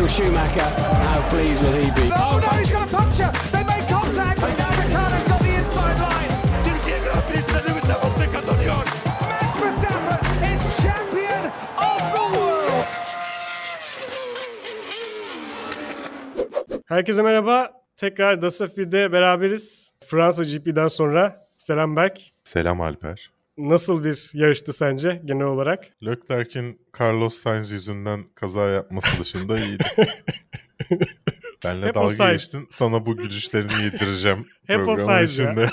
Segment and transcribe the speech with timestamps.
[0.00, 0.62] Michael Schumacher,
[1.04, 2.10] how pleased will he be?
[2.14, 3.30] Oh no, he's got a puncture.
[3.52, 4.42] They made contact.
[4.42, 6.30] And now Ricciardo's got the inside line.
[6.64, 8.84] Türkiye Grand Prix'sinde Lewis Hamilton kazanıyor.
[9.28, 10.20] Max Verstappen
[10.52, 11.44] is champion
[11.78, 12.88] of the world.
[16.86, 17.72] Herkese merhaba.
[17.96, 19.90] Tekrar Dasafir'de beraberiz.
[20.06, 21.46] Fransa GP'den sonra.
[21.58, 22.18] Selam Berk.
[22.44, 23.30] Selam Alper.
[23.58, 25.86] Nasıl bir yarıştı sence genel olarak?
[26.04, 29.84] Leclerc'in Carlos Sainz yüzünden kaza yapması dışında iyiydi.
[31.64, 32.68] Benle Hep dalga geçtin.
[32.70, 35.70] Sana bu gülüşlerini yedireceğim Hep o içinde.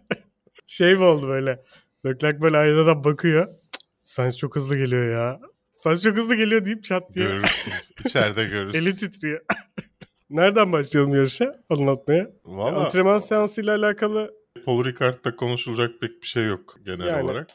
[0.66, 1.62] Şey mi oldu böyle?
[2.06, 3.48] Leclerc böyle aynadan bakıyor.
[4.04, 5.40] Sainz çok hızlı geliyor ya.
[5.72, 7.90] Sainz çok hızlı geliyor deyip çat diye Görürsünüz.
[8.04, 8.86] İçeride görürsünüz.
[8.86, 9.40] eli titriyor.
[10.30, 12.30] Nereden başlayalım yarışa anlatmaya?
[12.44, 14.34] Valla Antrenman seansıyla alakalı
[14.64, 17.22] Paul Ricard'da konuşulacak pek bir şey yok genel Yani.
[17.24, 17.48] olarak.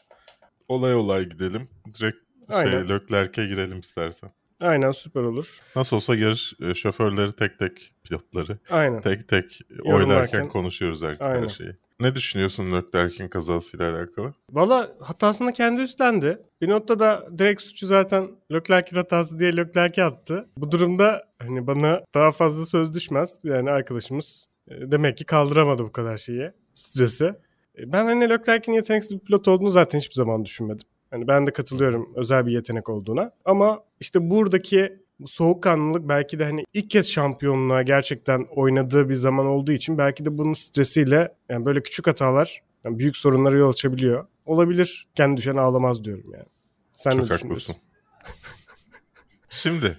[0.68, 1.70] Olay olay gidelim.
[2.00, 2.18] Direkt
[2.52, 2.90] şey, Aynen.
[2.90, 4.30] Leclerc'e girelim istersen.
[4.62, 5.60] aynen süper olur.
[5.76, 9.02] Nasıl olsa yarış e, şoförleri tek tek pilotları Aynen.
[9.02, 11.48] tek tek Yorumlarken- oylarken konuşuyoruz her, her Aynen.
[11.48, 11.76] şeyi.
[12.00, 14.34] Ne düşünüyorsun Leclerc'in kazasıyla alakalı?
[14.52, 16.38] Valla hatasını kendi üstlendi.
[16.62, 20.50] Bir notta da direkt suçu zaten Leclerc'in hatası diye Leclerc'e attı.
[20.58, 23.40] Bu durumda hani bana daha fazla söz düşmez.
[23.44, 24.48] Yani arkadaşımız
[24.92, 27.26] demek ki kaldıramadı bu kadar şeyi, stresi.
[27.78, 30.88] E, Ben hani Leclerc'in yeteneksiz bir pilot olduğunu zaten hiçbir zaman düşünmedim.
[31.12, 33.32] Hani ben de katılıyorum özel bir yetenek olduğuna.
[33.46, 39.46] Ama işte buradaki bu soğukkanlılık belki de hani ilk kez şampiyonluğa gerçekten oynadığı bir zaman
[39.46, 44.28] olduğu için belki de bunun stresiyle yani böyle küçük hatalar yani büyük sorunlara yol açabiliyor.
[44.46, 45.08] Olabilir.
[45.16, 46.46] Kendi düşen ağlamaz diyorum yani.
[46.92, 47.74] Sen ne Çok düşünüyorsun?
[47.74, 47.76] haklısın.
[49.50, 49.98] Şimdi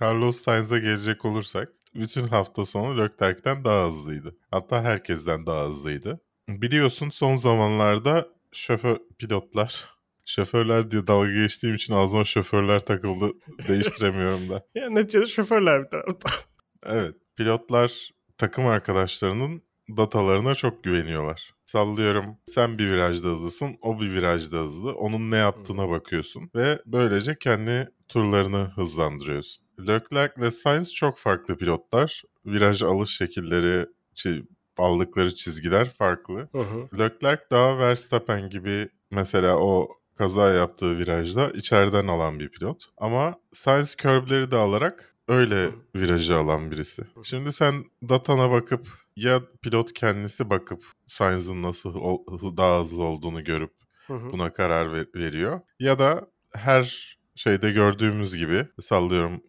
[0.00, 4.36] Carlos Sainz'a gelecek olursak bütün hafta sonu Leclerc'ten daha hızlıydı.
[4.50, 6.20] Hatta herkesten daha hızlıydı.
[6.48, 9.92] Biliyorsun son zamanlarda şoför pilotlar
[10.26, 13.30] şoförler diye dalga geçtiğim için ağzıma şoförler takıldı.
[13.68, 14.66] Değiştiremiyorum da.
[14.74, 16.30] Ya neticede şoförler bir tarafta.
[16.86, 17.14] Evet.
[17.36, 19.62] Pilotlar takım arkadaşlarının
[19.96, 21.54] datalarına çok güveniyorlar.
[21.66, 24.94] Sallıyorum sen bir virajda hızlısın, o bir virajda hızlı.
[24.94, 29.64] Onun ne yaptığına bakıyorsun ve böylece kendi turlarını hızlandırıyorsun.
[29.86, 32.22] Leclerc ile Sainz çok farklı pilotlar.
[32.46, 33.86] Viraj alış şekilleri,
[34.76, 36.48] aldıkları çizgiler farklı.
[36.52, 36.98] Hı hı.
[36.98, 39.88] Leclerc daha Verstappen gibi mesela o
[40.18, 42.84] kaza yaptığı virajda içeriden alan bir pilot.
[42.98, 47.02] Ama Sainz curb'leri de alarak öyle virajı alan birisi.
[47.22, 47.74] Şimdi sen
[48.08, 51.94] datana bakıp ya pilot kendisi bakıp Sainz'ın nasıl
[52.56, 53.72] daha hızlı olduğunu görüp
[54.08, 55.60] buna karar ver- veriyor.
[55.80, 59.42] Ya da her şeyde gördüğümüz gibi sallıyorum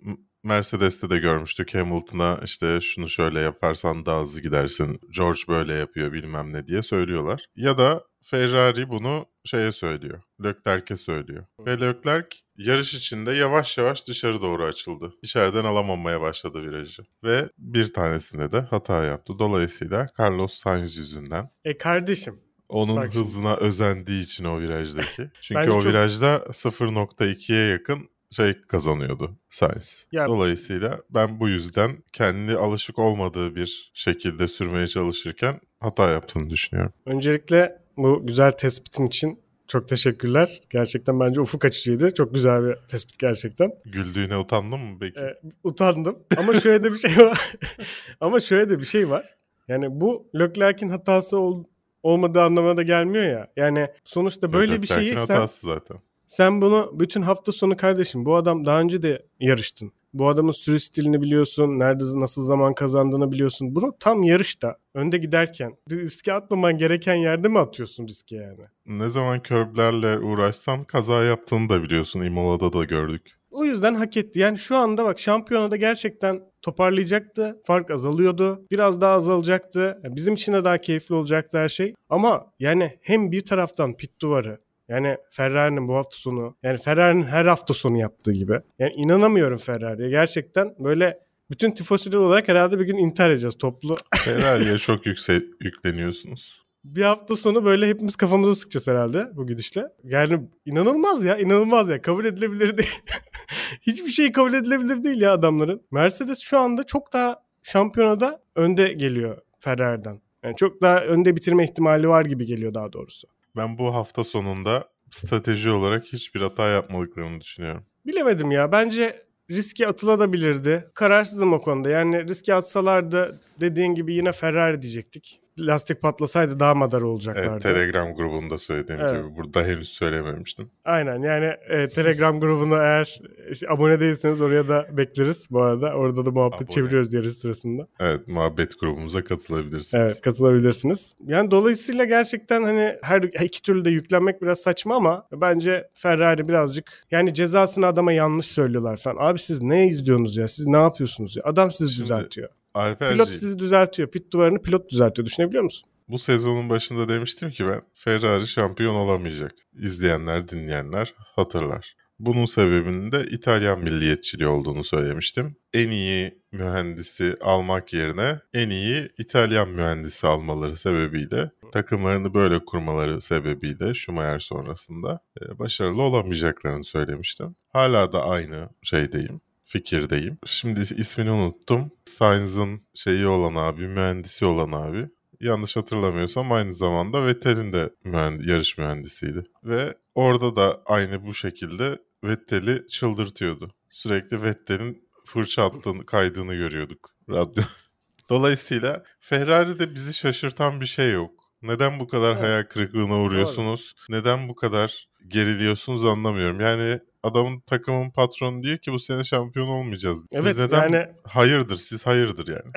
[0.44, 5.00] Mercedes'te de görmüştük Hamilton'a işte şunu şöyle yaparsan daha hızlı gidersin.
[5.18, 7.46] George böyle yapıyor bilmem ne diye söylüyorlar.
[7.56, 10.22] Ya da Ferrari bunu şeye söylüyor.
[10.44, 11.46] Leclerc'e söylüyor.
[11.60, 12.28] Ve Leclerc
[12.58, 15.14] yarış içinde yavaş yavaş dışarı doğru açıldı.
[15.22, 17.04] İçeriden alamamaya başladı virajı.
[17.24, 19.40] Ve bir tanesinde de hata yaptı.
[19.40, 22.40] Dolayısıyla Carlos Sainz yüzünden E kardeşim.
[22.70, 23.26] Onun Bak şimdi.
[23.26, 25.30] hızına özendiği için o virajdaki.
[25.42, 30.06] Çünkü Bence o çok- virajda 0.2'ye yakın şey kazanıyordu Sainz.
[30.12, 36.94] Ya- Dolayısıyla ben bu yüzden kendi alışık olmadığı bir şekilde sürmeye çalışırken hata yaptığını düşünüyorum.
[37.06, 40.62] Öncelikle bu güzel tespitin için çok teşekkürler.
[40.70, 42.14] Gerçekten bence ufuk açıcıydı.
[42.14, 43.72] Çok güzel bir tespit gerçekten.
[43.86, 45.20] Güldüğüne utandın mı peki?
[45.20, 46.20] E, utandım.
[46.38, 47.52] Ama şöyle de bir şey var.
[48.22, 49.36] Ama şöyle de bir şey var.
[49.68, 51.64] Yani bu Leclerc'in hatası ol-
[52.04, 53.48] olmadığı anlamına da gelmiyor ya.
[53.58, 55.98] Yani sonuçta böyle bir Leclerc'in şeyi sen, zaten.
[56.28, 59.92] sen bunu bütün hafta sonu kardeşim bu adam daha önce de yarıştın.
[60.14, 61.80] Bu adamın sürüş stilini biliyorsun.
[61.80, 63.76] Nerede nasıl zaman kazandığını biliyorsun.
[63.76, 68.64] Bunu tam yarışta önde giderken riske atmaman gereken yerde mi atıyorsun riske yani?
[68.86, 72.22] Ne zaman körblerle uğraşsan kaza yaptığını da biliyorsun.
[72.22, 73.32] Imola'da da gördük.
[73.52, 74.40] O yüzden hak etti.
[74.40, 77.62] Yani şu anda bak şampiyonada gerçekten toparlayacaktı.
[77.66, 78.66] Fark azalıyordu.
[78.72, 80.02] Biraz daha azalacaktı.
[80.04, 81.94] Bizim için de daha keyifli olacaktı her şey.
[82.10, 87.46] Ama yani hem bir taraftan pit duvarı yani Ferrari'nin bu hafta sonu yani Ferrari'nin her
[87.46, 88.60] hafta sonu yaptığı gibi.
[88.80, 90.10] Yani inanamıyorum Ferrari'ye.
[90.10, 91.20] Gerçekten böyle
[91.52, 93.96] bütün tifosiler olarak herhalde bir gün intihar edeceğiz toplu.
[94.16, 96.63] Ferrari'ye çok yüksek yükleniyorsunuz.
[96.84, 99.88] Bir hafta sonu böyle hepimiz kafamıza sıkacağız herhalde bu gidişle.
[100.04, 103.00] Yani inanılmaz ya inanılmaz ya kabul edilebilir değil.
[103.82, 105.82] Hiçbir şey kabul edilebilir değil ya adamların.
[105.92, 110.22] Mercedes şu anda çok daha şampiyonada önde geliyor Ferrari'den.
[110.44, 113.28] Yani çok daha önde bitirme ihtimali var gibi geliyor daha doğrusu.
[113.56, 117.84] Ben bu hafta sonunda strateji olarak hiçbir hata yapmadıklarını düşünüyorum.
[118.06, 120.92] Bilemedim ya bence riske atılabilirdi.
[120.94, 121.90] Kararsızım o konuda.
[121.90, 125.43] Yani riske atsalardı dediğin gibi yine Ferrari diyecektik.
[125.60, 127.50] Lastik patlasaydı daha madar olacaklardı.
[127.52, 129.24] Evet, Telegram grubunda söylediğim Evet.
[129.26, 129.36] gibi.
[129.36, 130.72] Burada henüz söylememiştim.
[130.86, 133.22] Aynen yani e, Telegram grubuna eğer
[133.52, 135.94] işte abone değilseniz oraya da bekleriz bu arada.
[135.94, 136.70] Orada da muhabbet Abone.
[136.70, 137.88] çeviriyoruz yarış sırasında.
[138.00, 140.04] Evet, muhabbet grubumuza katılabilirsiniz.
[140.04, 141.14] Evet katılabilirsiniz.
[141.28, 147.04] Yani dolayısıyla gerçekten hani her iki türlü de yüklenmek biraz saçma ama bence Ferrari birazcık
[147.12, 149.18] yani cezasını adama yanlış söylüyorlar falan.
[149.20, 150.48] Abi siz ne izliyorsunuz ya?
[150.48, 151.44] Siz ne yapıyorsunuz ya?
[151.46, 152.50] Adam sizi Şimdi- düzeltiyor.
[152.74, 154.12] Alperciğim, Pilot sizi düzeltiyor.
[154.12, 155.26] Pit duvarını pilot düzeltiyor.
[155.26, 155.90] Düşünebiliyor musun?
[156.08, 159.52] bu sezonun başında demiştim ki ben Ferrari şampiyon olamayacak.
[159.74, 161.96] İzleyenler, dinleyenler hatırlar.
[162.20, 165.56] Bunun sebebinin de İtalyan milliyetçiliği olduğunu söylemiştim.
[165.74, 173.94] En iyi mühendisi almak yerine en iyi İtalyan mühendisi almaları sebebiyle takımlarını böyle kurmaları sebebiyle
[173.94, 177.56] Schumacher sonrasında e, başarılı olamayacaklarını söylemiştim.
[177.68, 179.42] Hala da aynı şeydeyim
[179.74, 180.38] fikirdeyim.
[180.46, 181.92] Şimdi ismini unuttum.
[182.06, 185.10] Sainz'ın şeyi olan abi, mühendisi olan abi.
[185.42, 189.44] Yanlış hatırlamıyorsam aynı zamanda Vettel'in de mühend- yarış mühendisiydi.
[189.64, 193.72] Ve orada da aynı bu şekilde Vettel'i çıldırtıyordu.
[193.90, 197.64] Sürekli Vettel'in fırça attığını, kaydığını görüyorduk radyo.
[198.30, 201.32] Dolayısıyla Ferrari'de bizi şaşırtan bir şey yok.
[201.62, 202.44] Neden bu kadar Evet.
[202.44, 203.96] hayal kırıklığına uğruyorsunuz?
[204.10, 206.60] Neden bu kadar geriliyorsunuz anlamıyorum.
[206.60, 210.20] Yani adamın takımın patronu diyor ki bu sene şampiyon olmayacağız.
[210.20, 212.72] Siz Evet neden yani hayırdır siz hayırdır yani.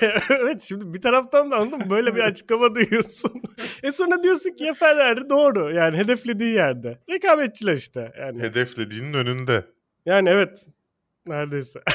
[0.30, 1.90] evet şimdi bir taraftan da anladın mı?
[1.90, 3.42] Böyle bir açıklama duyuyorsun.
[3.82, 5.70] e sonra diyorsun ki ya Ferrari doğru.
[5.74, 6.98] Yani hedeflediği yerde.
[7.10, 8.12] Rekabetçiler işte.
[8.18, 9.64] Yani, Hedeflediğinin önünde.
[10.06, 10.66] yani evet.
[11.26, 11.80] Neredeyse.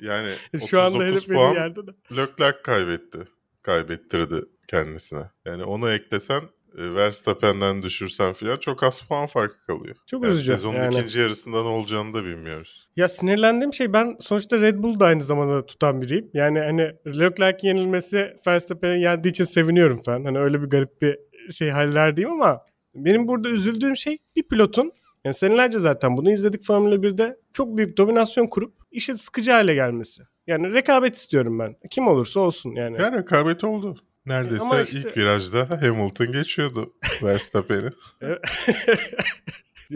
[0.00, 0.34] Yani
[0.70, 1.90] Şu anda 39 hedeflediği yerde de.
[2.16, 3.18] Leclerc kaybetti.
[3.62, 5.30] Kaybettirdi kendisine.
[5.44, 6.42] Yani onu eklesen
[6.74, 9.96] Verstappen'den düşürsen falan çok az puan farkı kalıyor.
[10.06, 10.52] Çok Yani üzücü.
[10.52, 10.94] Sezonun yani.
[10.94, 12.88] ikinci yarısında ne olacağını da bilmiyoruz.
[12.96, 16.30] Ya sinirlendiğim şey ben sonuçta Red Bull'da aynı zamanda tutan biriyim.
[16.34, 20.24] Yani hani Leclerc'in yenilmesi Verstappen'in yendiği için seviniyorum falan.
[20.24, 21.18] Hani öyle bir garip bir
[21.52, 22.60] şey hallerdeyim ama
[22.94, 24.92] benim burada üzüldüğüm şey bir pilotun
[25.24, 30.22] yani senelerce zaten bunu izledik Formula 1'de çok büyük dominasyon kurup işe sıkıcı hale gelmesi.
[30.46, 31.76] Yani rekabet istiyorum ben.
[31.90, 33.02] Kim olursa olsun yani.
[33.02, 33.96] Yani rekabet oldu.
[34.30, 36.92] Neredeyse Ama işte- ilk virajda Hamilton geçiyordu
[37.22, 37.90] Verstappen'i.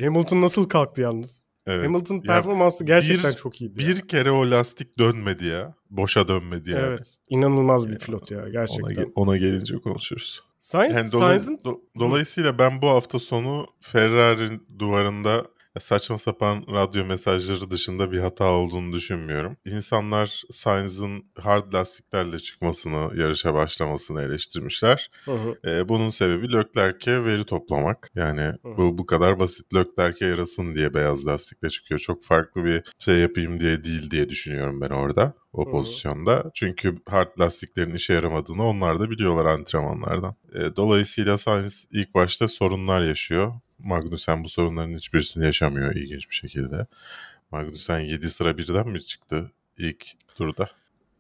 [0.01, 1.43] Hamilton nasıl kalktı yalnız?
[1.67, 1.87] Evet.
[1.87, 3.79] Hamilton Ya performansı gerçekten bir- çok iyiydi.
[3.79, 5.75] Bir kere o lastik dönmedi ya.
[5.91, 6.83] Boşa dönmedi yani.
[6.87, 7.17] Evet.
[7.29, 8.95] İnanılmaz bir Yani pilot ya Ona, gerçekten.
[8.95, 10.41] ge- ona gelince konuşuruz.
[10.61, 15.45] Sainz, Yani Sainz'ın do- dolayısıyla ben bu hafta sonu Ferrari duvarında
[15.81, 19.57] saçma sapan radyo mesajları dışında bir hata olduğunu düşünmüyorum.
[19.65, 25.11] İnsanlar Sainz'ın hard lastiklerle çıkmasını, yarışa başlamasını eleştirmişler.
[25.25, 25.59] Hı hı.
[25.71, 28.11] Ee, bunun sebebi Leclerc'e veri toplamak.
[28.15, 32.01] Yani bu bu kadar basit Leclerc'e yarasın diye beyaz lastikle çıkıyor.
[32.01, 35.71] Çok farklı bir şey yapayım diye değil diye düşünüyorum ben orada o Hı.
[35.71, 36.51] pozisyonda.
[36.55, 40.35] Çünkü hard lastiklerin işe yaramadığını onlar da biliyorlar antrenmanlardan.
[40.55, 43.53] Ee, dolayısıyla Sainz ilk başta sorunlar yaşıyor.
[43.85, 46.87] Magnussen bu sorunların hiçbirisini yaşamıyor ilginç bir şekilde.
[47.51, 50.71] Magnussen 7 sıra birden mi çıktı ilk turda?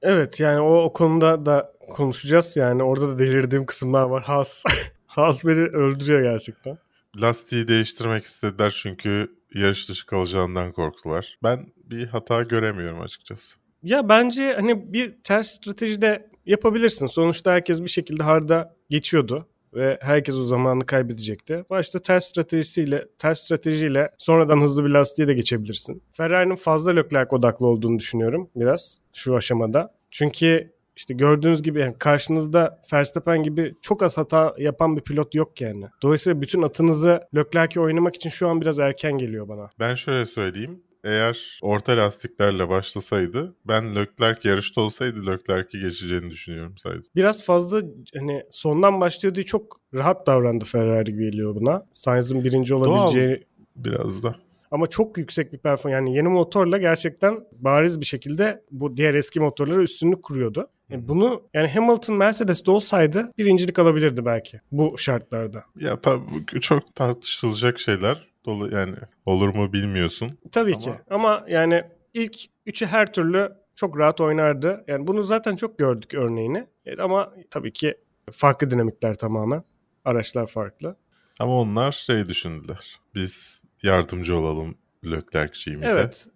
[0.02, 2.56] Evet yani o, o konuda da konuşacağız.
[2.56, 4.22] Yani orada da delirdiğim kısımlar var.
[4.22, 4.64] Haas.
[5.06, 6.78] Haas beni öldürüyor gerçekten.
[7.16, 11.38] Lastiği değiştirmek istediler çünkü yarış dışı kalacağından korktular.
[11.42, 13.56] Ben bir hata göremiyorum açıkçası.
[13.82, 17.06] Ya bence hani bir ters strateji de yapabilirsin.
[17.06, 21.64] Sonuçta herkes bir şekilde harda geçiyordu ve herkes o zamanı kaybedecekti.
[21.70, 26.02] Başta ters stratejisiyle, ters stratejiyle sonradan hızlı bir lastiğe de geçebilirsin.
[26.12, 29.94] Ferrari'nin fazla Leclerc odaklı olduğunu düşünüyorum biraz şu aşamada.
[30.10, 35.60] Çünkü işte gördüğünüz gibi yani karşınızda Verstappen gibi çok az hata yapan bir pilot yok
[35.60, 35.84] yani.
[36.02, 39.70] Dolayısıyla bütün atınızı Leclerc'e oynamak için şu an biraz erken geliyor bana.
[39.80, 40.82] Ben şöyle söyleyeyim.
[41.04, 47.08] Eğer orta lastiklerle başlasaydı ben Leclerc yarışta olsaydı Leclerc'i geçeceğini düşünüyorum sadece.
[47.16, 47.82] biraz fazla
[48.18, 51.86] hani sondan başlıyor diye çok rahat davrandı Ferrari geliyor buna.
[51.92, 53.44] Sainz'ın birinci olabileceği
[53.76, 54.36] Biraz da.
[54.70, 55.94] ama çok yüksek bir performans.
[55.94, 60.68] Yani yeni motorla gerçekten bariz bir şekilde bu diğer eski motorlara üstünlük kuruyordu.
[60.90, 65.64] Yani bunu yani Hamilton Mercedes'te olsaydı birincilik alabilirdi belki bu şartlarda.
[65.80, 68.33] Ya tabii çok tartışılacak şeyler.
[68.46, 68.94] Dolu yani
[69.26, 70.38] olur mu bilmiyorsun.
[70.52, 70.92] Tabii Ama- ki.
[71.10, 71.84] Ama yani
[72.14, 72.36] ilk
[72.66, 74.84] üçü her türlü çok rahat oynardı.
[74.88, 76.66] Yani bunu zaten çok gördük örneğini.
[76.86, 77.94] E, Ama tabii ki
[78.32, 79.64] farklı dinamikler tamamen.
[80.04, 80.96] Araçlar farklı.
[81.40, 83.00] Ama onlar şey düşündüler.
[83.14, 84.74] Biz yardımcı olalım
[85.04, 85.90] Leclerc'ciğimize.
[86.00, 86.26] Evet.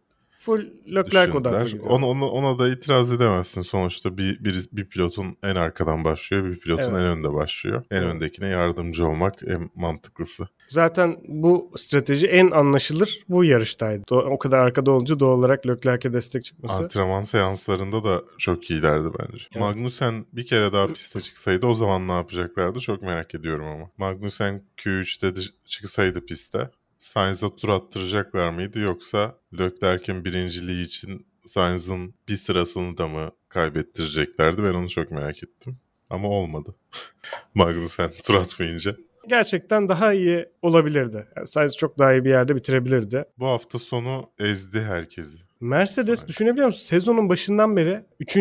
[0.41, 1.83] Full Leclerc odaklı.
[1.83, 3.63] Ona, ona, ona da itiraz edemezsin.
[3.63, 6.93] Sonuçta bir, bir, bir pilotun en arkadan başlıyor, bir pilotun Evet.
[6.95, 7.85] en önde başlıyor.
[7.91, 10.49] En öndekine yardımcı olmak en mantıklısı.
[10.69, 14.15] Zaten bu strateji en anlaşılır bu yarıştaydı.
[14.15, 16.75] O kadar arkada olunca doğal olarak Leclerc'e destek çıkması.
[16.75, 19.45] Antrenman seanslarında da çok iyilerdi bence.
[19.53, 19.61] Evet.
[19.61, 23.91] Magnussen bir kere daha piste çıksaydı o zaman ne yapacaklardı çok merak ediyorum ama.
[23.99, 32.37] Magnussen Q3'te de çıksaydı piste Sainz'a tur attıracaklar mıydı yoksa Leclerc'in birinciliği için Sainz'ın bir
[32.37, 34.65] sırasını da mı kaybettireceklerdi?
[34.65, 35.79] Ben onu çok merak ettim.
[36.11, 36.75] Ama olmadı.
[37.55, 38.97] Magnussen tur atmayınca.
[39.29, 41.27] Gerçekten daha iyi olabilirdi.
[41.37, 43.25] Yani Sainz çok daha iyi bir yerde bitirebilirdi.
[43.39, 45.39] Bu hafta sonu ezdi herkesi.
[45.61, 46.29] Mercedes Sainz.
[46.29, 46.83] düşünebiliyor musun?
[46.87, 48.37] Sezonun başından beri 3.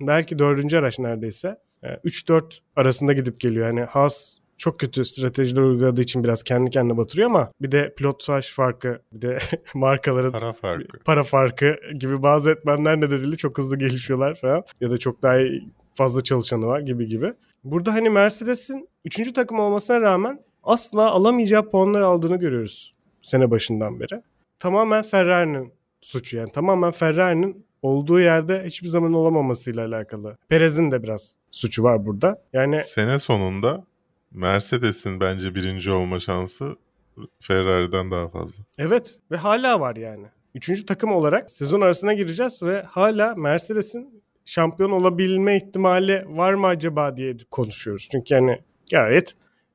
[0.00, 0.74] belki 4.
[0.74, 1.56] araç neredeyse.
[2.04, 2.42] 3-4
[2.76, 3.66] arasında gidip geliyor.
[3.66, 8.52] Yani Haas çok kötü stratejiler uyguladığı için biraz kendi kendine batırıyor ama bir de pilotaj
[8.52, 9.38] farkı, bir de
[9.74, 10.98] markaların Para farkı.
[11.04, 14.62] para farkı gibi bazı etmenler nedeniyle çok hızlı gelişiyorlar falan.
[14.80, 15.38] Ya da çok daha
[15.94, 17.32] fazla çalışanı var gibi gibi.
[17.66, 19.32] Burada hani Mercedes'in 3.
[19.32, 24.22] takım olmasına rağmen asla alamayacağı puanlar aldığını görüyoruz sene başından beri.
[24.60, 26.52] Tamamen Ferrari'nin suçu yani.
[26.52, 30.36] Tamamen Ferrari'nin olduğu yerde hiçbir zaman olamamasıyla alakalı.
[30.48, 32.42] Perez'in de biraz suçu var burada.
[32.52, 33.84] Yani Sene sonunda
[34.30, 36.76] Mercedes'in bence birinci olma şansı
[37.40, 38.64] Ferrari'den daha fazla.
[38.78, 40.26] Evet ve hala var yani.
[40.54, 47.16] Üçüncü takım olarak sezon arasına gireceğiz ve hala Mercedes'in şampiyon olabilme ihtimali var mı acaba
[47.16, 48.08] diye konuşuyoruz.
[48.12, 49.34] Çünkü yani gayet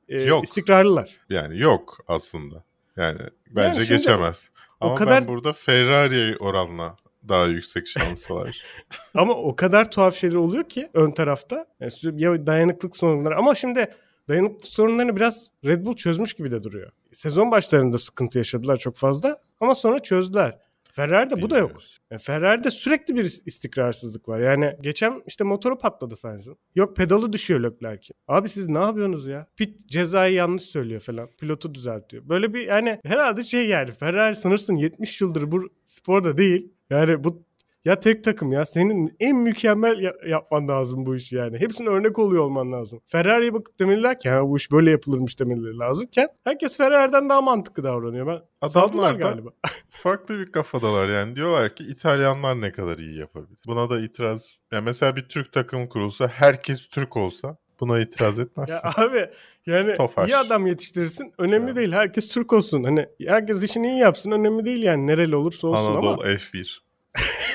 [0.10, 0.44] e, Yok.
[0.44, 1.10] istikrarlılar.
[1.30, 2.64] Yani yok aslında.
[2.98, 4.52] Yani bence şimdi geçemez.
[4.80, 6.96] o Ama kadar- ben burada Ferrari oranla
[7.30, 8.62] daha yüksek şansı var.
[9.14, 11.66] Ama o kadar tuhaf şeyler oluyor ki ön tarafta.
[11.80, 13.88] Yani sü- ya dayanıklık sorunları ama şimdi
[14.30, 16.92] dayanıklık sorunlarını biraz Red Bull çözmüş gibi de duruyor.
[17.14, 20.58] Sezon başlarında sıkıntı yaşadılar çok fazla ama sonra çözdüler.
[20.92, 21.72] Ferrari'de bu da yok.
[22.12, 24.40] Yani Ferrari'de sürekli bir is- istikrarsızlık var.
[24.40, 26.58] Yani geçen işte motoru patladı Sainz'ın.
[26.76, 28.16] Yok pedalı düşüyor Leclerc'in.
[28.28, 29.48] Abi siz ne yapıyorsunuz ya?
[29.58, 31.30] Pit cezayı yanlış söylüyor falan.
[31.40, 32.30] Pilotu düzeltiyor.
[32.30, 36.74] Böyle bir yani herhalde şey yani Ferrari sanırsın 70 yıldır bu sporda değil.
[36.90, 37.44] Yani bu
[37.86, 41.60] ya tek takım ya senin en mükemmel ya- yapman lazım bu işi yani.
[41.60, 43.02] Hepsine örnek oluyor olman lazım.
[43.06, 47.84] Ferrari'ye bakıp demeliler ki ha bu iş böyle yapılırmış demeleri lazımken herkes Ferrari'den daha mantıklı
[47.84, 48.28] davranıyor.
[48.28, 49.50] Ben Adamlar galiba.
[49.90, 51.36] Farklı bir kafadalar yani.
[51.36, 53.58] Diyorlar ki İtalyanlar ne kadar iyi yapabilir.
[53.68, 54.58] Buna da itiraz.
[54.72, 58.74] Yani mesela bir Türk takımı kurulsa herkes Türk olsa buna itiraz etmezsin.
[58.74, 59.26] Ya abi
[59.66, 60.30] yani Tofaş.
[60.30, 61.34] iyi adam yetiştirirsin.
[61.38, 61.76] Önemli Ya.
[61.76, 61.92] değil.
[61.92, 62.84] Herkes Türk olsun.
[62.84, 64.32] Hani herkes işini iyi yapsın.
[64.32, 65.08] Önemli değil yani.
[65.08, 66.78] Nereli olursa olsun Anadolu F1.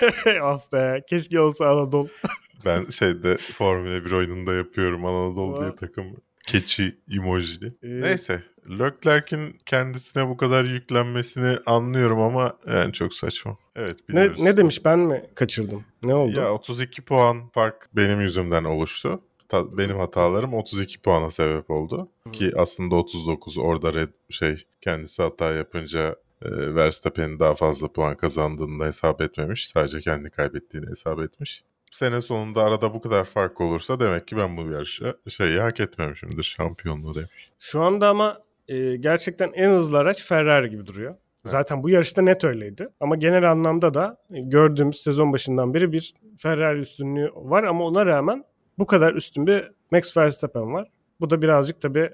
[0.42, 1.02] ah be.
[1.08, 2.08] Keşke olsa Anadolu.
[2.64, 6.06] Ben şeyde Formula 1 oyununda yapıyorum Anadolu diye takım.
[6.46, 7.66] Keçi emojili.
[7.66, 8.42] Ee, Neyse.
[8.70, 13.56] Leclerc'in kendisine bu kadar yüklenmesini anlıyorum ama yani çok saçma.
[13.76, 14.40] Evet Ne, biliyoruz.
[14.40, 15.84] ne demiş ben mi kaçırdım?
[16.02, 16.40] Ne oldu?
[16.40, 19.20] Ya 32 puan fark benim yüzümden oluştu.
[19.48, 22.08] Ta- benim hatalarım 32 puana sebep oldu.
[22.32, 28.81] Ki aslında 39 orada red şey kendisi hata yapınca e, Verstappen'in daha fazla puan kazandığını
[28.81, 29.69] da hesap etmemiş.
[29.69, 31.64] Sadece kendi kaybettiğini hesap etmiş.
[31.90, 36.43] Sene sonunda arada bu kadar fark olursa demek ki ben bu yarışı şeyi hak etmemişimdir
[36.43, 37.50] şampiyonluğu demiş.
[37.59, 38.38] Şu anda ama
[38.69, 41.14] e, gerçekten en hızlı araç Ferrari gibi duruyor.
[41.45, 42.88] Zaten bu yarışta net öyleydi.
[43.00, 48.07] Ama genel anlamda da e, gördüğümüz sezon başından beri bir Ferrari üstünlüğü var ama ona
[48.07, 48.45] rağmen
[48.78, 50.88] bu kadar üstün bir Max Verstappen var.
[51.21, 52.11] Bu da birazcık tabii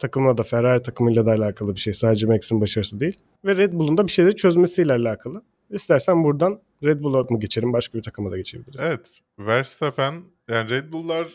[0.00, 1.92] takımla da Ferrari takımıyla da alakalı bir şey.
[1.92, 3.16] Sadece Max'in başarısı değil.
[3.44, 5.42] Ve Red Bull'un da bir şeyleri çözmesiyle alakalı.
[5.70, 8.80] İstersen buradan Red Bull'a mı geçelim başka bir takıma da geçebiliriz.
[8.80, 10.14] Evet Verstappen
[10.48, 11.28] yani Red Bull'lar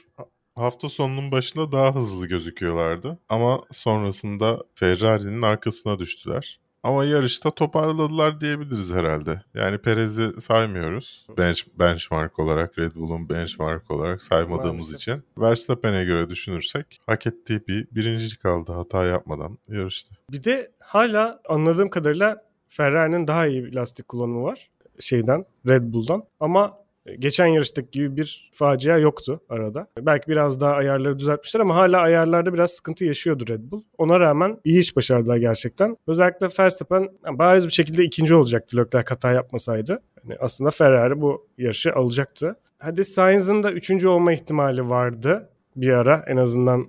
[0.55, 3.19] hafta sonunun başında daha hızlı gözüküyorlardı.
[3.29, 6.59] Ama sonrasında Ferrari'nin arkasına düştüler.
[6.85, 9.41] Ama yarışta toparladılar diyebiliriz herhalde.
[9.53, 11.27] Yani Perez'i saymıyoruz.
[11.37, 15.01] Bench, benchmark olarak, Red Bull'un benchmark olarak saymadığımız Maalesef.
[15.01, 15.23] için.
[15.37, 20.15] Verstappen'e göre düşünürsek hak ettiği bir birincilik aldı hata yapmadan yarıştı.
[20.31, 26.23] Bir de hala anladığım kadarıyla Ferrari'nin daha iyi bir lastik kullanımı var şeyden Red Bull'dan
[26.39, 26.77] ama
[27.19, 29.87] geçen yarıştaki gibi bir facia yoktu arada.
[30.01, 33.83] Belki biraz daha ayarları düzeltmişler ama hala ayarlarda biraz sıkıntı yaşıyordu Red Bull.
[33.97, 35.97] Ona rağmen iyi iş başardılar gerçekten.
[36.07, 40.01] Özellikle Verstappen bariz bir şekilde ikinci olacaktı Leclerc hata yapmasaydı.
[40.23, 42.55] Yani aslında Ferrari bu yarışı alacaktı.
[42.79, 46.87] Hadi Sainz'ın da üçüncü olma ihtimali vardı bir ara en azından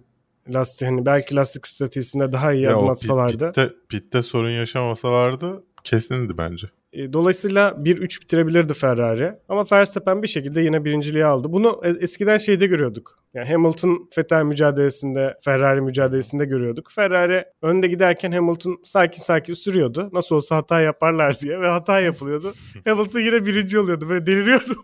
[0.48, 3.46] lastik hani belki lastik stratejisinde daha iyi Ya adım atsalardı.
[3.46, 6.66] pitte, pitte sorun yaşamasalardı kesindi bence.
[6.92, 9.32] E, Dolayısıyla 1-3 bitirebilirdi Ferrari.
[9.48, 11.52] Ama Verstappen bir şekilde yine birinciliği aldı.
[11.52, 13.18] Bunu e- eskiden şeyde görüyorduk.
[13.34, 16.90] Yani Hamilton Vettel mücadelesinde, Ferrari mücadelesinde görüyorduk.
[16.94, 20.08] Ferrari önde giderken Hamilton sakin sakin sürüyordu.
[20.12, 22.54] Nasıl olsa hata yaparlar diye ve hata yapılıyordu.
[22.84, 24.08] Hamilton yine birinci oluyordu.
[24.08, 24.76] Böyle deliriyordum.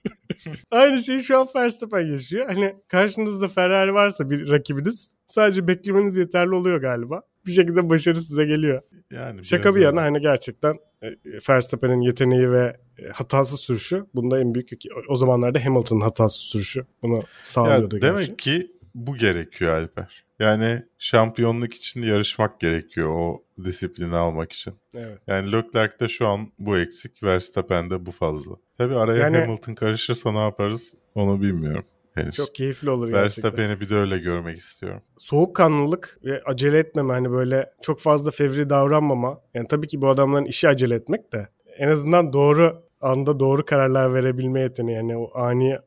[0.70, 2.46] Aynı şeyi şu an Verstappen yaşıyor.
[2.48, 7.22] Hani karşınızda Ferrari varsa bir rakibiniz sadece beklemeniz yeterli oluyor galiba.
[7.46, 8.82] bir şekilde başarı size geliyor.
[9.10, 10.76] Yani Şaka bir yana hani gerçekten
[11.48, 14.06] Verstappen'in yeteneği ve e, hatasız sürüşü.
[14.14, 14.70] Bunda en büyük
[15.08, 18.14] o zamanlarda Hamilton'ın hatasız sürüşü bunu sağlıyordu Ya gerçi.
[18.26, 20.24] demek ki bu gerekiyor Alper.
[20.38, 24.74] Yani şampiyonluk için yarışmak gerekiyor o disiplini almak için.
[24.96, 25.18] Evet.
[25.26, 28.52] Yani Leclerc'te şu an bu eksik, Verstappen'de bu fazla.
[28.78, 31.84] Tabii araya Yani- Hamilton karışırsa ne yaparız onu bilmiyorum
[32.16, 32.34] henüz.
[32.36, 33.22] Çok keyifli olur gerçekten.
[33.22, 35.02] Verstappen'i bir de öyle görmek istiyorum.
[35.18, 39.40] soğukkanlılık ve acele etmeme hani böyle çok fazla fevri davranmama.
[39.54, 44.14] Yani tabii ki bu adamların işi acele etmek de en azından doğru anda doğru kararlar
[44.14, 45.78] verebilme yeteneği yani o ani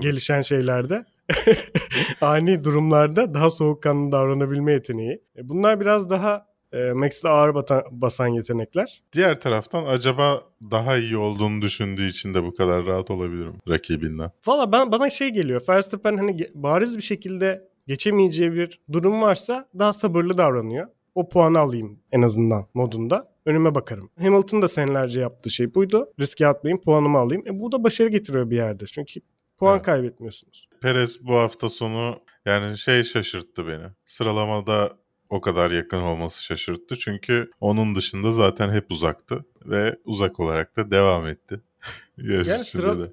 [0.00, 1.04] gelişen şeylerde
[2.20, 5.22] ani durumlarda daha soğukkanlı davranabilme yeteneği.
[5.36, 9.02] E, Bunlar biraz daha e, Max'le ağır batan, basan yetenekler.
[9.12, 14.30] Diğer taraftan acaba daha iyi olduğunu düşündüğü için de bu kadar rahat olabilirim rakibinden.
[14.46, 15.62] Valla ben bana şey geliyor.
[15.68, 20.86] Verstappen hani bariz bir şekilde geçemeyeceği bir durum varsa daha sabırlı davranıyor.
[21.14, 23.36] O puanı alayım en azından modunda.
[23.46, 24.10] Önüme bakarım.
[24.20, 26.12] Hamilton da senelerce yaptığı şey buydu.
[26.20, 27.42] Riske atmayayım, puanımı alayım.
[27.46, 28.86] E bu da başarı getiriyor bir yerde.
[28.86, 29.20] Çünkü
[29.58, 29.86] puan Evet.
[29.86, 30.68] kaybetmiyorsunuz.
[30.80, 33.84] Perez bu hafta sonu yani şey şaşırttı beni.
[34.04, 34.90] Sıralamada
[35.30, 36.96] o kadar yakın olması şaşırttı.
[36.96, 39.44] Çünkü onun dışında zaten hep uzaktı.
[39.66, 41.60] Ve uzak olarak da devam etti.
[42.18, 43.10] Yani sıra- de.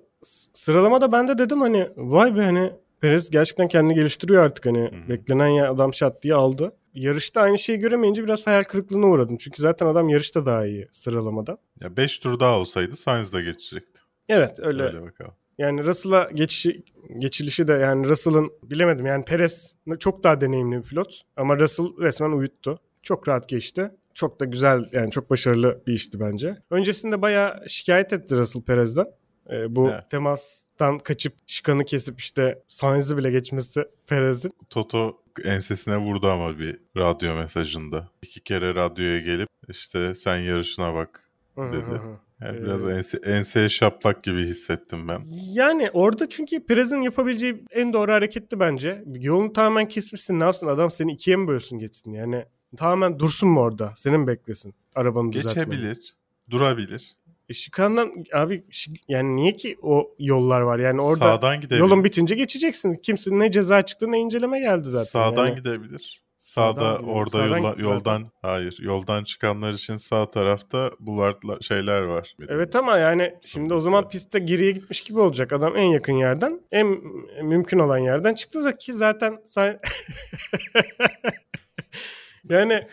[0.53, 4.85] Sıralamada ben de dedim hani vay be hani Perez gerçekten kendini geliştiriyor artık hani Hı
[5.05, 5.09] hı.
[5.09, 6.75] beklenen ya adam şat diye aldı.
[6.93, 9.37] Yarışta aynı şeyi göremeyince biraz hayal kırıklığına uğradım.
[9.37, 11.57] Çünkü zaten adam yarışta daha iyi sıralamada.
[11.81, 13.99] Ya 5 tur daha olsaydı Sainz da geçecekti.
[14.29, 14.83] Evet öyle.
[14.83, 15.33] Öyle bakalım.
[15.57, 16.83] Yani Russell'a geçişi,
[17.17, 22.31] geçilişi de yani Russell'ın bilemedim yani Perez çok daha deneyimli bir pilot ama Russell resmen
[22.31, 22.79] uyuttu.
[23.03, 23.91] Çok rahat geçti.
[24.13, 26.57] Çok da güzel yani çok başarılı bir işti bence.
[26.69, 29.05] Öncesinde bayağı şikayet etti Russell Perez'den.
[29.51, 30.09] Ee, bu Evet.
[30.09, 34.53] temastan kaçıp şikanı kesip işte Sainz'i bile geçmesi Perez'in.
[34.69, 38.09] Toto ensesine vurdu ama bir radyo mesajında.
[38.21, 42.01] İki kere radyoya gelip işte sen yarışına bak dedi.
[42.41, 45.19] Yani Ee, biraz ense, enseye şaplak gibi hissettim ben.
[45.53, 49.03] Yani orada çünkü Perez'in yapabileceği en doğru hareketti bence.
[49.19, 52.45] Yolunu tamamen kesmişsin ne yapsın adam seni ikiye mi bölsün geçsin yani.
[52.77, 53.93] Tamamen dursun mu orada?
[53.97, 55.69] Senin mi beklesin arabanı düzeltmeni?
[55.69, 56.15] Geçebilir,
[56.49, 57.15] durabilir.
[57.49, 60.79] E, Şikandan abi şi- yani niye ki o yollar var?
[60.79, 61.79] Yani orada Sağdan gidebilir.
[61.79, 62.93] yolun bitince geçeceksin.
[62.95, 65.03] Kimsenin ne ceza çıktı ne inceleme geldi zaten.
[65.03, 65.55] Sağdan yani.
[65.55, 66.22] gidebilir.
[66.53, 67.13] Sağdan Sağda gidelim.
[67.15, 72.35] orada Sağdan yola- yoldan hayır yoldan çıkanlar için sağ tarafta bulvarlar şeyler var.
[72.47, 75.53] Evet ama yani şimdi o zaman pistte geriye gitmiş gibi olacak.
[75.53, 76.87] Adam en yakın yerden, en
[77.43, 79.79] mümkün olan yerden çıktı ki zaten sen...
[82.49, 82.87] yani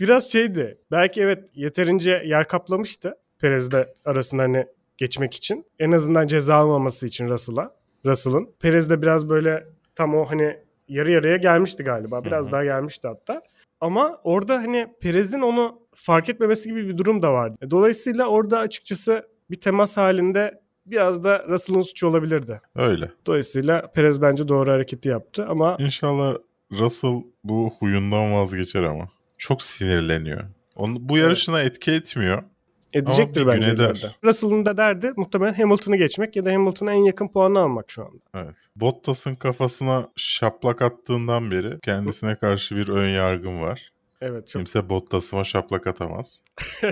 [0.00, 0.78] biraz şeydi.
[0.90, 5.66] Belki evet yeterince yer kaplamıştı Perez'le arasında hani geçmek için.
[5.78, 7.74] En azından ceza almaması için Russell'a.
[8.06, 8.50] Russell'ın.
[8.60, 12.24] Perez de biraz böyle tam o hani yarı yarıya gelmişti galiba.
[12.24, 12.52] Biraz Hı hı.
[12.52, 13.42] daha gelmişti hatta.
[13.80, 17.56] Ama orada hani Perez'in onu fark etmemesi gibi bir durum da vardı.
[17.62, 22.60] E, Dolayısıyla orada açıkçası bir temas halinde biraz da Russell'ın suçu olabilirdi.
[22.76, 23.10] Öyle.
[23.26, 26.34] Dolayısıyla Perez bence doğru hareketi yaptı ama İnşallah
[26.72, 29.08] Russell bu huyundan vazgeçer ama.
[29.38, 30.40] Çok sinirleniyor.
[30.76, 31.22] Onu, bu Evet.
[31.24, 32.42] yarışına etki etmiyor.
[32.92, 34.10] Edecektir bence ileride.
[34.24, 38.18] Russell'ın da derdi muhtemelen Hamilton'ı geçmek ya da Hamilton'a en yakın puanı almak şu anda.
[38.34, 38.56] Evet.
[38.76, 43.92] Bottas'ın kafasına şaplak attığından beri kendisine karşı bir ön yargım var.
[44.20, 46.42] Evet çok Kimse Bottas'ıma şaplak atamaz.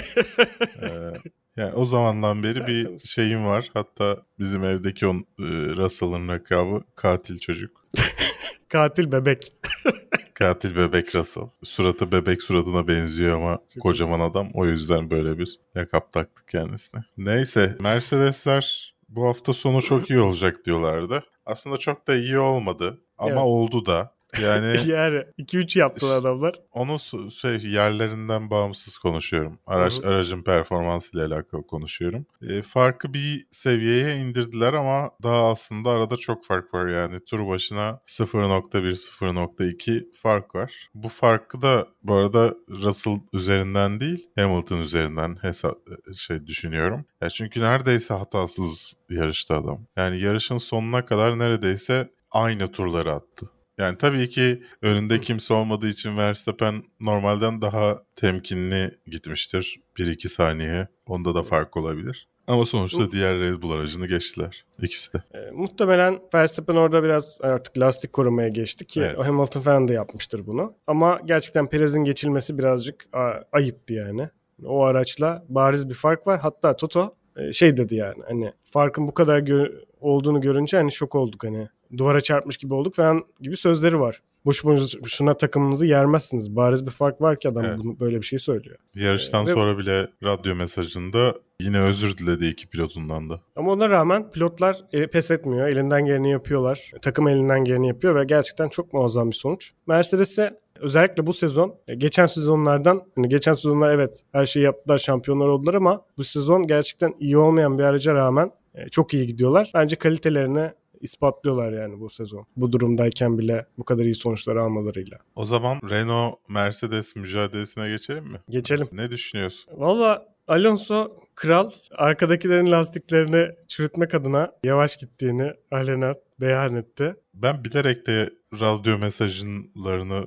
[0.82, 1.12] Ee,
[1.56, 3.70] yani o zamandan beri bir şeyim var.
[3.74, 5.44] Hatta bizim evdeki on, e,
[5.76, 7.84] Russell'ın rakabı katil çocuk.
[8.68, 9.52] katil bebek.
[10.38, 11.44] Katil bebek Russell.
[11.64, 14.48] Suratı bebek suratına benziyor ama kocaman adam.
[14.54, 17.00] O yüzden böyle bir lakap taktık kendisine.
[17.18, 21.24] Neyse Mercedesler bu hafta sonu çok iyi olacak diyorlardı.
[21.46, 23.42] Aslında çok da iyi olmadı ama Evet.
[23.42, 24.15] oldu da.
[24.42, 26.54] Yani yani 2-3 yaptılar adamlar.
[26.72, 26.98] onu
[27.30, 29.58] şey yerlerinden bağımsız konuşuyorum.
[29.66, 30.08] Araç Hı hı.
[30.08, 32.26] aracın performansıyla alakalı konuşuyorum.
[32.42, 37.24] E, farkı bir seviyeye indirdiler ama daha aslında arada çok fark var yani.
[37.24, 40.88] Tur başına 0.1 0.2 fark var.
[40.94, 45.78] Bu farkı da bu arada Russell üzerinden değil, Hamilton üzerinden hesap
[46.16, 47.04] şey düşünüyorum.
[47.20, 49.78] Ya çünkü neredeyse hatasız yarıştı adam.
[49.96, 53.50] Yani yarışın sonuna kadar neredeyse aynı turları attı.
[53.78, 59.80] Yani tabii ki önünde kimse olmadığı için Verstappen normalden daha temkinli gitmiştir.
[59.98, 60.88] 1-2 saniye.
[61.06, 62.28] Onda da fark olabilir.
[62.46, 64.64] Ama sonuçta diğer Red Bull aracını geçtiler.
[64.82, 65.22] İkisi de.
[65.34, 69.18] E, muhtemelen Verstappen orada biraz artık lastik korumaya geçti ki Evet.
[69.18, 70.74] Hamilton falan da yapmıştır bunu.
[70.86, 73.06] Ama gerçekten Perez'in geçilmesi birazcık
[73.52, 74.28] ayıptı yani.
[74.64, 76.40] O araçla bariz bir fark var.
[76.40, 77.14] Hatta Toto
[77.52, 82.20] şey dedi yani hani farkın bu kadar gö- olduğunu görünce hani şok olduk hani duvara
[82.20, 84.22] çarpmış gibi olduk falan gibi sözleri var.
[84.44, 86.56] Boş boşuna takımınızı yermezsiniz.
[86.56, 87.78] Bariz bir fark var ki adam Evet.
[87.78, 88.76] bunu böyle bir şey söylüyor.
[88.94, 93.40] Yarıştan Ee, ve- sonra bile radyo mesajında yine özür diledi iki pilotundan da.
[93.56, 95.68] Ama ona rağmen pilotlar e, pes etmiyor.
[95.68, 96.90] Elinden geleni yapıyorlar.
[97.02, 99.70] Takım elinden geleni yapıyor ve gerçekten çok muazzam bir sonuç.
[99.86, 105.48] Mercedes'e özellikle bu sezon e, geçen sezonlardan hani geçen sezonlar evet her şeyi yaptılar şampiyonlar
[105.48, 109.70] oldular ama bu sezon gerçekten iyi olmayan bir araca rağmen e, çok iyi gidiyorlar.
[109.74, 112.46] Bence kalitelerini ispatlıyorlar yani bu sezon.
[112.56, 115.18] Bu durumdayken bile bu kadar iyi sonuçlar almalarıyla.
[115.34, 118.40] O zaman Renault Mercedes mücadelesine geçelim mi?
[118.48, 118.86] Geçelim.
[118.92, 119.72] Ne düşünüyorsun?
[119.76, 127.14] Valla Alonso kral arkadakilerin lastiklerini çürütmek adına yavaş gittiğini alenen beyan etti.
[127.34, 130.26] Ben bilerek de radyo mesajlarını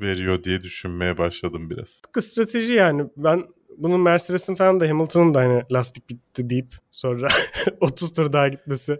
[0.00, 2.02] veriyor diye düşünmeye başladım biraz.
[2.24, 3.44] Strateji yani ben
[3.78, 7.26] bunun Mercedes'in falan da Hamilton'ın da hani lastik bitti deyip sonra
[7.80, 8.90] 30 tur daha gitmesi.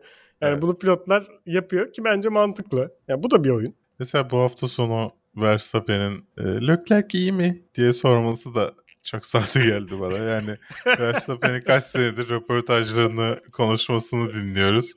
[0.41, 0.63] Yani Evet.
[0.63, 2.95] bunu pilotlar yapıyor ki bence mantıklı.
[3.09, 3.75] Yani bu da bir oyun.
[3.99, 10.01] Mesela bu hafta sonu Verstappen'in e, Leclerc iyi mi diye sorması da çok sahte geldi
[10.01, 10.19] bana.
[10.19, 14.93] Yani Verstappen'in kaç senedir röportajlarını, konuşmasını dinliyoruz.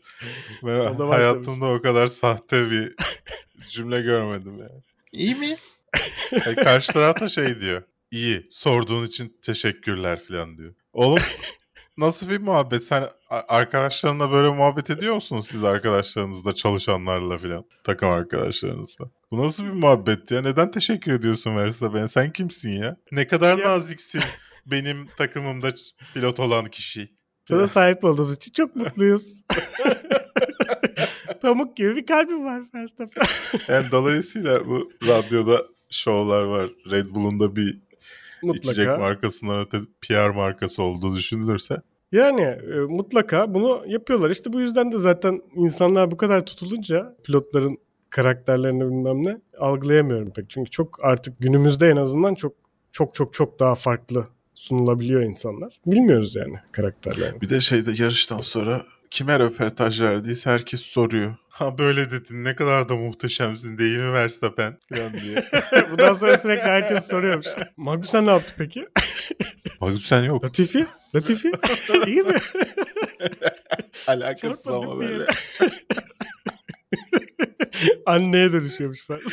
[0.64, 1.16] Başlamış.
[1.16, 2.96] hayatımda o kadar sahte bir
[3.70, 4.84] cümle görmedim yani.
[5.12, 5.56] İyi mi?
[6.32, 7.84] Yani karşı tarafta şey diyor.
[8.12, 10.74] İyi, sorduğun için teşekkürler falan diyor.
[10.94, 11.20] Oğlum
[11.98, 12.84] nasıl bir muhabbet?
[12.84, 19.06] Sen arkadaşlarınla böyle muhabbet ediyor musunuz siz arkadaşlarınızla, çalışanlarla falan, takım arkadaşlarınızla?
[19.32, 20.42] Bu nasıl bir muhabbet ya?
[20.42, 22.08] Neden teşekkür ediyorsun Verstappen'e?
[22.08, 22.98] Sen kimsin ya?
[23.12, 24.22] Ne kadar Ya- naziksin
[24.66, 25.74] benim takımımda
[26.14, 27.10] pilot olan kişi.
[27.48, 29.42] Sana sahip olduğumuz için çok mutluyuz.
[31.42, 33.24] Pamuk gibi bir kalbim var Verstappen.
[33.68, 36.70] Yani dolayısıyla bu radyoda şovlar var.
[36.92, 37.80] Red Bull'un da bir
[38.44, 38.98] içecek Mutlaka.
[38.98, 41.82] markasından öte PR markası olduğu düşünülürse.
[42.12, 44.30] Yani e, mutlaka bunu yapıyorlar.
[44.30, 47.78] İşte bu yüzden de zaten insanlar bu kadar tutulunca pilotların
[48.10, 50.50] karakterlerini bilmem ne algılayamıyorum pek.
[50.50, 52.54] Çünkü çok artık günümüzde en azından çok
[52.92, 55.80] çok çok çok daha farklı sunulabiliyor insanlar.
[55.86, 57.42] Bilmiyoruz yani karakterlerini.
[57.42, 61.36] Bir de şeyde yarıştan sonra kime röportaj verdiyse herkes soruyor.
[61.50, 65.44] Ha böyle dedin ne kadar da muhteşemsin değil mi Verstappen falan diye.
[65.92, 67.48] Bundan sonra sürekli herkes soruyormuş.
[67.78, 68.88] Magnussen ne yaptı peki?
[69.82, 70.44] Magnussen yok.
[70.44, 70.86] Latifi?
[71.16, 71.52] Latifi?
[72.08, 72.36] İyi mi?
[74.08, 75.26] Alakasız Çarpmadık ama böyle.
[78.06, 79.22] Anneye dönüşüyormuş falan.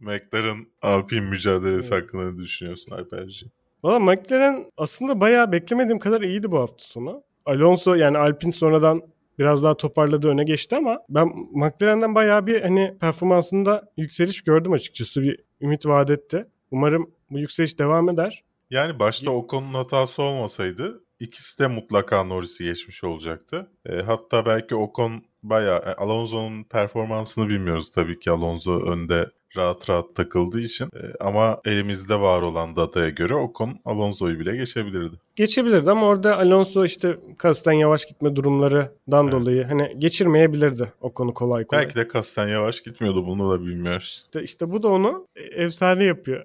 [0.00, 3.46] McLaren Alpine mücadelesi hakkında ne düşünüyorsun Alperci?
[3.84, 7.22] Valla McLaren aslında bayağı beklemediğim kadar iyiydi bu hafta sonu.
[7.46, 9.02] Alonso yani Alpine sonradan
[9.38, 15.22] biraz daha toparladı öne geçti ama ben McLaren'den bayağı bir hani performansında yükseliş gördüm açıkçası.
[15.22, 16.46] Bir ümit vaat etti.
[16.70, 18.44] Umarım bu yükseliş devam eder.
[18.70, 23.70] Yani başta Ocon'un hatası olmasaydı ikisi de mutlaka Norris'i geçmiş olacaktı.
[23.86, 30.14] E, hatta belki Ocon bayağı e, Alonso'nun performansını bilmiyoruz tabii ki Alonso önde rahat rahat
[30.14, 30.84] takıldığı için.
[30.84, 35.16] E, ama elimizde var olan dataya göre Ocon Alonso'yu bile geçebilirdi.
[35.36, 39.32] Geçebilirdi ama orada Alonso işte kasten yavaş gitme durumlarından Evet.
[39.32, 41.82] dolayı hani geçirmeyebilirdi o konu kolay kolay.
[41.84, 44.22] Belki de kasten yavaş gitmiyordu bunu da bilmiyoruz.
[44.26, 46.44] İşte, işte bu da onu efsane yapıyor.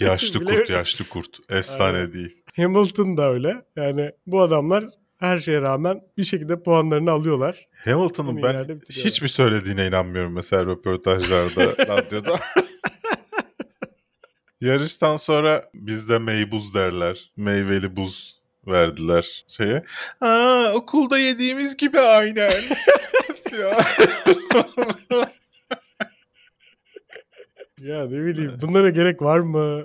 [0.00, 1.50] Yaşlı kurt, yaşlı kurt.
[1.50, 2.12] Efsane Aynen.
[2.12, 2.42] değil.
[2.56, 3.62] Hamilton da öyle.
[3.76, 4.84] Yani bu adamlar
[5.18, 7.66] her şeye rağmen bir şekilde puanlarını alıyorlar.
[7.84, 12.40] Hamilton'ın ben hiçbir söylediğine inanmıyorum mesela röportajlarda, radyoda.
[14.60, 17.32] Yarıştan sonra bizde meybuz derler.
[17.36, 19.84] Meyveli buz verdiler şeye.
[20.20, 22.52] Aa okulda yediğimiz gibi aynen.
[27.82, 28.04] Ya.
[28.06, 29.82] Ne bileyim bunlara gerek var mı?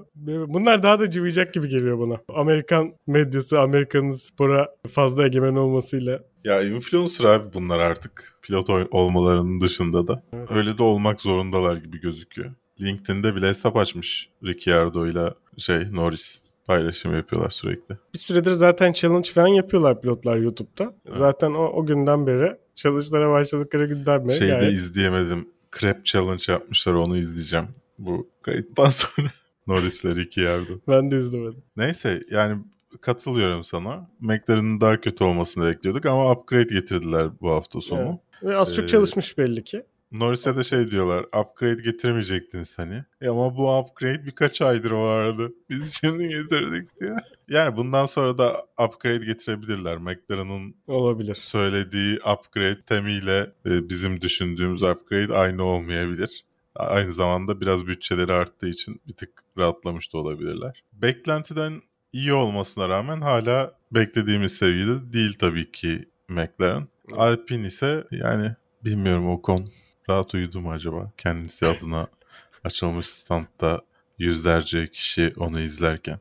[0.48, 2.18] Bunlar daha da cıvıyacak gibi geliyor bana.
[2.40, 6.20] Amerikan medyası, Amerika'nın spora fazla egemen olmasıyla.
[6.44, 10.24] ya influencer abi bunlar artık pilot olmalarının dışında da.
[10.50, 12.52] Öyle de olmak zorundalar gibi gözüküyor.
[12.82, 17.96] LinkedIn'de bile hesap açmış Ricciardo ile şey Norris paylaşım yapıyorlar sürekli.
[18.14, 20.94] Bir süredir zaten challenge falan yapıyorlar pilotlar YouTube'da.
[21.16, 24.38] Zaten o, o günden beri challenge'lara başladıkları günden beri.
[24.38, 25.48] Şeyi de gayet- izleyemedim.
[25.80, 27.68] Crap Challenge yapmışlar onu izleyeceğim.
[28.00, 29.28] Bu kayıttan sonra.
[29.68, 30.80] Norris'le Ricciardo.
[30.88, 31.64] ben de izlemedim.
[31.78, 32.58] Neyse yani
[33.02, 34.10] katılıyorum sana.
[34.20, 38.20] McLaren'ın daha kötü olmasını bekliyorduk ama upgrade getirdiler bu hafta sonu.
[38.44, 39.84] Ve az çok Ee, çalışmış belli ki.
[40.12, 41.24] Norris'e de şey diyorlar.
[41.24, 43.04] Upgrade getirmeyecektiniz hani.
[43.22, 45.54] E ama bu upgrade birkaç aydır vardı.
[45.70, 47.18] Biz şimdi getirdik diyor.
[47.50, 49.98] Yani bundan sonra da upgrade getirebilirler.
[49.98, 51.36] McLaren'ın Olabilir.
[51.36, 56.46] söylediği upgrade temiyle e, bizim düşündüğümüz upgrade aynı olmayabilir.
[56.76, 60.84] Aynı zamanda biraz bütçeleri arttığı için bir tık rahatlamış da olabilirler.
[60.94, 61.82] Beklentiden
[62.14, 66.88] iyi olmasına rağmen hala beklediğimiz seviyede değil tabii ki McLaren.
[67.18, 68.52] Alpine ise yani
[68.86, 69.68] bilmiyorum Ocon
[70.10, 71.12] rahat uyudu mu acaba?
[71.18, 72.08] Kendisi adına
[72.64, 73.82] açılmış standta
[74.18, 76.20] yüzlerce kişi onu izlerken.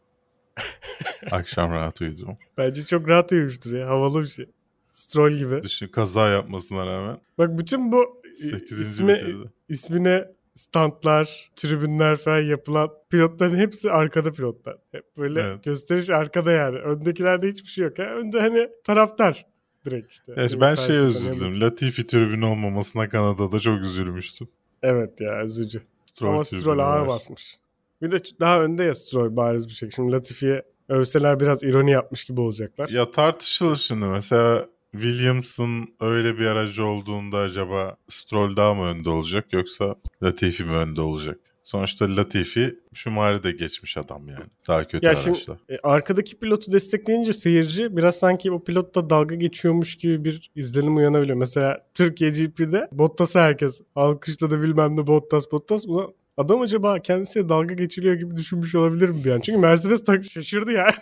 [1.30, 2.38] Akşam rahat uyudu mu?
[2.58, 3.86] Bence çok rahat uyumuştur ya.
[3.88, 4.46] Havalı bir şey.
[4.92, 5.62] Stroll gibi.
[5.62, 8.78] Düşün kaza yapmasına rağmen Bak bütün bu 8.
[8.80, 9.50] ismi, bitirdi.
[9.68, 14.76] ismine standlar, tribünler falan yapılan pilotların hepsi arkada pilotlar.
[14.92, 15.64] Hep böyle Evet.
[15.64, 16.78] gösteriş arkada yani.
[16.78, 17.98] Öndekilerde hiçbir şey yok.
[17.98, 19.46] Yani önde hani taraftar
[19.84, 20.32] direkt işte.
[20.36, 21.60] Evet, Hani ben şeye üzüldüm.
[21.60, 24.48] Latifi tribünü olmamasına Kanada'da çok üzülmüştüm.
[24.82, 25.82] Evet ya üzücü.
[26.06, 27.08] Stroll Ama Stroll ağır var.
[27.08, 27.56] basmış.
[28.02, 29.94] Bir de daha önde ya Stroll bariz bir şekilde.
[29.96, 32.88] Şimdi Latifi'ye övseler biraz ironi yapmış gibi olacaklar.
[32.88, 39.46] Ya tartışılır şimdi mesela Williams'ın öyle bir aracı olduğunda acaba Stroll daha mı önde olacak
[39.52, 41.38] yoksa Latifi mi önde olacak?
[41.64, 44.44] Sonuçta Latifi Schumacher'i de geçmiş adam yani.
[44.68, 45.34] Daha kötü Ya araçla.
[45.34, 50.96] şimdi e, arkadaki pilotu destekleyince seyirci biraz sanki o pilotla dalga geçiyormuş gibi bir izlenim
[50.96, 51.38] uyanabiliyor.
[51.38, 55.86] Mesela Türkiye GP'de Bottas'ı herkes alkışladı bilmem ne Bottas Bottas.
[55.86, 59.40] Buna adam acaba kendisiyle dalga geçiliyor gibi düşünmüş olabilir mi bir an?
[59.40, 60.92] Çünkü Mercedes tak şaşırdı yani.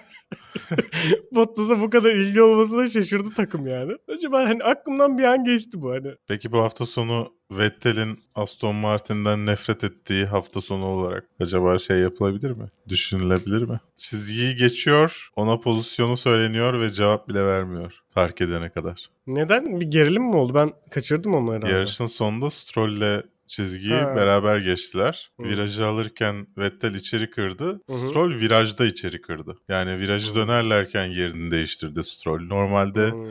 [1.32, 3.92] Bottas'a bu kadar ilgi olmasına şaşırdı takım yani.
[4.08, 6.14] Acaba hani aklımdan bir an geçti bu hani.
[6.28, 12.50] Peki bu hafta sonu Vettel'in Aston Martin'den nefret ettiği hafta sonu olarak acaba şey yapılabilir
[12.50, 12.68] mi?
[12.88, 13.80] Düşünülebilir mi?
[13.96, 19.10] Çizgiyi geçiyor, ona pozisyonu söyleniyor ve cevap bile vermiyor fark edene kadar.
[19.26, 19.80] Neden?
[19.80, 20.54] Bir gerilim mi oldu?
[20.54, 21.72] Ben kaçırdım onu herhalde.
[21.72, 24.16] Yarışın sonunda Stroll'le çizgiyi Ha.
[24.16, 25.30] beraber geçtiler.
[25.40, 25.44] Hı.
[25.48, 27.80] Virajı alırken Vettel içeri kırdı.
[27.90, 28.08] Hı hı.
[28.08, 29.56] Stroll virajda içeri kırdı.
[29.68, 30.34] Yani virajı Hı.
[30.34, 32.40] dönerlerken yerini değiştirdi Stroll.
[32.48, 33.28] Normalde Hmm.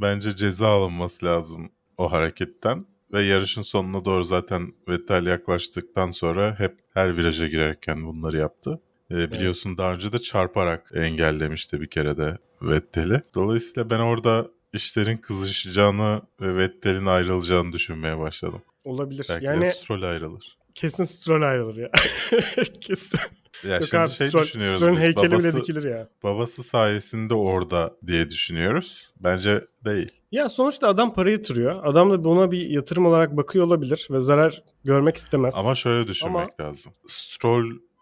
[0.00, 2.86] bence ceza alınması lazım o hareketten.
[3.12, 8.80] Ve yarışın sonuna doğru zaten Vettel yaklaştıktan sonra hep her viraja girerken bunları yaptı.
[9.10, 13.20] Ee, biliyorsun daha önce de çarparak engellemişti bir kere de Vettel'i.
[13.34, 18.62] Dolayısıyla ben orada işlerin kızışacağını ve Vettel'in ayrılacağını düşünmeye başladım.
[18.86, 19.26] Olabilir.
[19.28, 20.58] Belki yani de Stroll ayrılır.
[20.74, 21.90] kesin Stroll ayrılır ya.
[22.80, 23.20] kesin.
[23.68, 26.08] Ya Yok şimdi abi şey Stroll, düşünüyoruz Stroll'ün heykeli babası, bile dikilir ya.
[26.22, 29.10] babası sayesinde orada diye düşünüyoruz.
[29.20, 30.12] Bence değil.
[30.32, 31.84] Ya sonuçta adam para yatırıyor.
[31.84, 35.54] Adam da buna bir yatırım olarak bakıyor olabilir ve zarar görmek istemez.
[35.58, 36.92] Ama şöyle düşünmek lazım.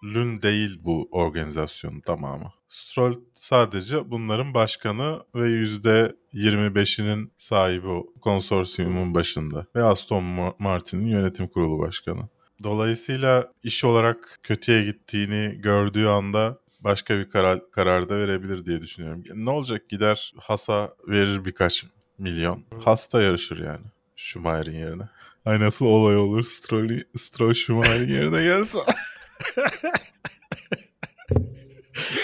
[0.05, 2.53] Stroll'ün değil bu organizasyonun tamamı.
[2.69, 9.67] Stroll sadece bunların başkanı ve %25'inin sahibi o konsorsiyumun başında.
[9.77, 12.29] Ve Aston Ma- Martin'in yönetim kurulu başkanı.
[12.63, 19.25] Dolayısıyla iş olarak kötüye gittiğini gördüğü anda başka bir karar, karar da verebilir diye düşünüyorum.
[19.35, 21.85] Ne olacak gider Has'a verir birkaç
[22.19, 22.65] milyon.
[22.85, 23.85] Has'ta yarışır yani
[24.17, 25.09] Schumacher'in yerine.
[25.45, 28.79] Ay nasıl olay olur Stroll, Stroll Schumacher'in yerine gelse.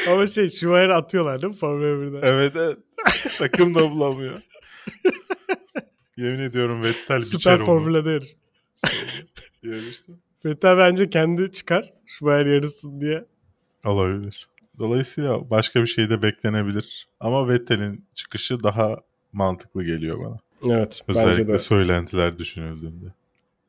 [0.09, 2.21] Ama şey Schumacher'ı atıyorlar değil mi Formula 1'de?
[2.23, 2.79] evet evet.
[3.39, 4.43] Takım da bulamıyor.
[6.17, 7.67] Yemin ediyorum Vettel biçer Süper onu.
[7.67, 8.37] Formula'da yarış.
[9.63, 10.13] Yarışta.
[10.45, 13.25] Vettel bence kendi çıkar Schumacher yarışsın diye.
[13.85, 14.49] Olabilir.
[14.79, 17.09] Dolayısıyla başka bir şey de beklenebilir.
[17.21, 18.97] Ama Vettel'in çıkışı daha
[19.33, 20.39] mantıklı geliyor bana.
[20.75, 21.59] Evet bence Özellikle de.
[21.59, 23.07] söylentiler düşünüldüğünde.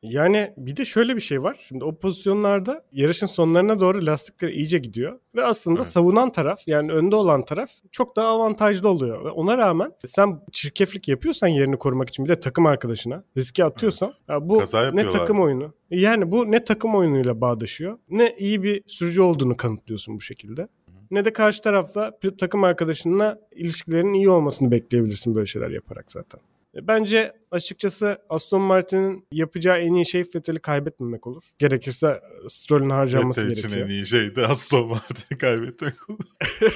[0.02, 1.56] Yani bir de şöyle bir şey var.
[1.68, 5.18] Şimdi o pozisyonlarda yarışın sonlarına doğru lastikler iyice gidiyor.
[5.34, 5.86] Ve aslında Evet.
[5.86, 9.24] savunan taraf yani önde olan taraf çok daha avantajlı oluyor.
[9.24, 14.12] Ve ona rağmen sen çirkeflik yapıyorsan yerini korumak için bir de takım arkadaşına riske atıyorsan
[14.28, 14.62] ya bu
[14.92, 15.74] ne takım oyunu.
[15.90, 20.68] Yani bu ne takım oyunuyla bağdaşıyor ne iyi bir sürücü olduğunu kanıtlıyorsun bu şekilde.
[21.10, 26.40] Ne de karşı tarafta takım arkadaşınla ilişkilerin iyi olmasını bekleyebilirsin böyle şeyler yaparak zaten.
[26.74, 31.50] E, Bence açıkçası Aston Martin'in yapacağı en iyi şey Vettel'i kaybetmemek olur.
[31.58, 33.88] Gerekirse e, Stroll'ün harcanması Vettel için gerekiyor.
[33.88, 36.24] en iyi şey de Aston Martin'i kaybetmek olur.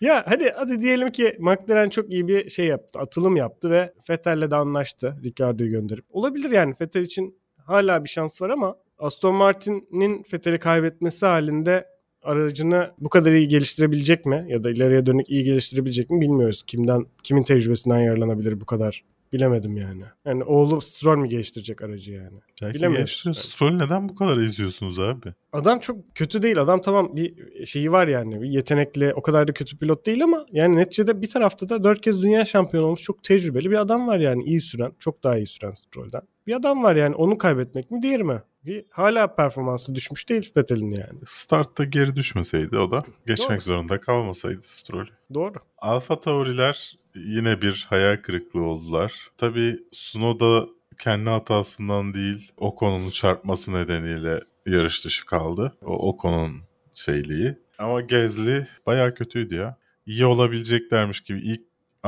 [0.00, 2.98] ya hadi hadi diyelim ki McLaren çok iyi bir şey yaptı.
[2.98, 5.16] Atılım yaptı ve Vettel'le de anlaştı.
[5.24, 6.04] Ricciardo'yu gönderip.
[6.08, 11.95] Olabilir yani Vettel için hala bir şans var ama Aston Martin'in Vettel'i kaybetmesi halinde
[12.26, 16.62] aracını bu kadar iyi geliştirebilecek mi ya da ileriye dönük iyi geliştirebilecek mi bilmiyoruz.
[16.66, 20.02] Kimden kimin tecrübesinden yararlanabilir bu kadar bilemedim yani.
[20.24, 22.38] Yani oğlu Stroll mi geliştirecek aracı yani?
[22.62, 23.24] Belki Bilemiyoruz.
[23.34, 25.28] Stroll neden bu kadar izliyorsunuz abi?
[25.52, 26.60] Adam çok kötü değil.
[26.60, 27.34] Adam tamam bir
[27.66, 28.42] şeyi var yani.
[28.42, 32.00] Bir yetenekli, o kadar da kötü pilot değil ama yani neticede bir tarafta da dört
[32.00, 34.44] kez dünya şampiyonu olmuş çok tecrübeli bir adam var yani.
[34.44, 36.22] iyi süren, çok daha iyi süren Stroll'den.
[36.46, 37.14] Bir adam var yani.
[37.14, 38.42] Onu kaybetmek mi diğeri mi?
[38.90, 41.18] Hala performansı düşmüş değil Vettel'in yani.
[41.24, 43.60] Startta geri düşmeseydi o da geçmek Doğru.
[43.60, 45.06] zorunda kalmasaydı Stroll.
[45.34, 45.54] Doğru.
[45.78, 49.30] Alfa Tauri'ler yine bir hayal kırıklığı oldular.
[49.38, 50.66] Tabii Sunoda
[50.98, 55.72] kendi hatasından değil Ocon'un çarpması nedeniyle yarış dışı kaldı.
[55.82, 56.60] O Ocon'un
[56.94, 57.54] şeyliği.
[57.78, 59.76] Ama Gezli bayağı kötüydü ya.
[60.06, 61.60] İyi olabileceklermiş gibi ilk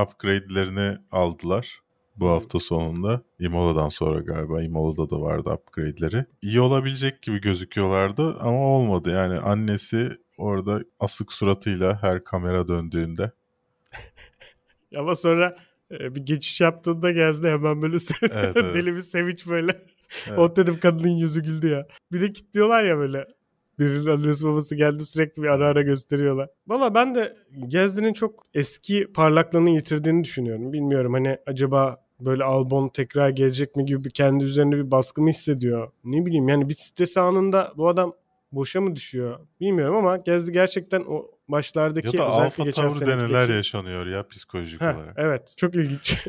[0.03, 1.81] upgrade'lerini aldılar
[2.21, 3.23] bu hafta sonunda.
[3.39, 4.63] Imola'dan sonra galiba.
[4.63, 6.25] Imola'da da vardı upgrade'leri.
[6.43, 9.11] İyi olabilecek gibi gözüküyorlardı ama olmadı.
[9.11, 13.33] Yani annesi orada asık suratıyla her kamera döndüğünde.
[14.97, 15.57] Ama sonra
[15.91, 18.57] e, bir geçiş yaptığında gezdi hemen böyle Evet, evet.
[18.75, 19.73] deli bir sevinç böyle.
[20.29, 20.39] Evet.
[20.39, 21.87] O dedim kadının yüzü güldü ya.
[22.13, 23.27] Bir de kilitliyorlar ya böyle.
[23.79, 26.49] Birinin annesi babası geldi sürekli bir ara ara gösteriyorlar.
[26.67, 27.37] Valla ben de
[27.69, 30.73] Gezdi'nin çok eski parlaklığını yitirdiğini düşünüyorum.
[30.73, 35.91] Bilmiyorum hani acaba böyle Albon tekrar gelecek mi gibi kendi üzerinde bir baskı mı hissediyor?
[36.05, 38.13] Ne bileyim yani bir stres anında bu adam
[38.53, 39.39] boşa mı düşüyor?
[39.61, 44.27] Bilmiyorum ama Gezdi gerçekten o başlardaki Ya da alfa tavır seneki neler geçen- yaşanıyor ya
[44.29, 45.15] psikolojik Heh, olarak.
[45.17, 46.27] evet çok ilginç.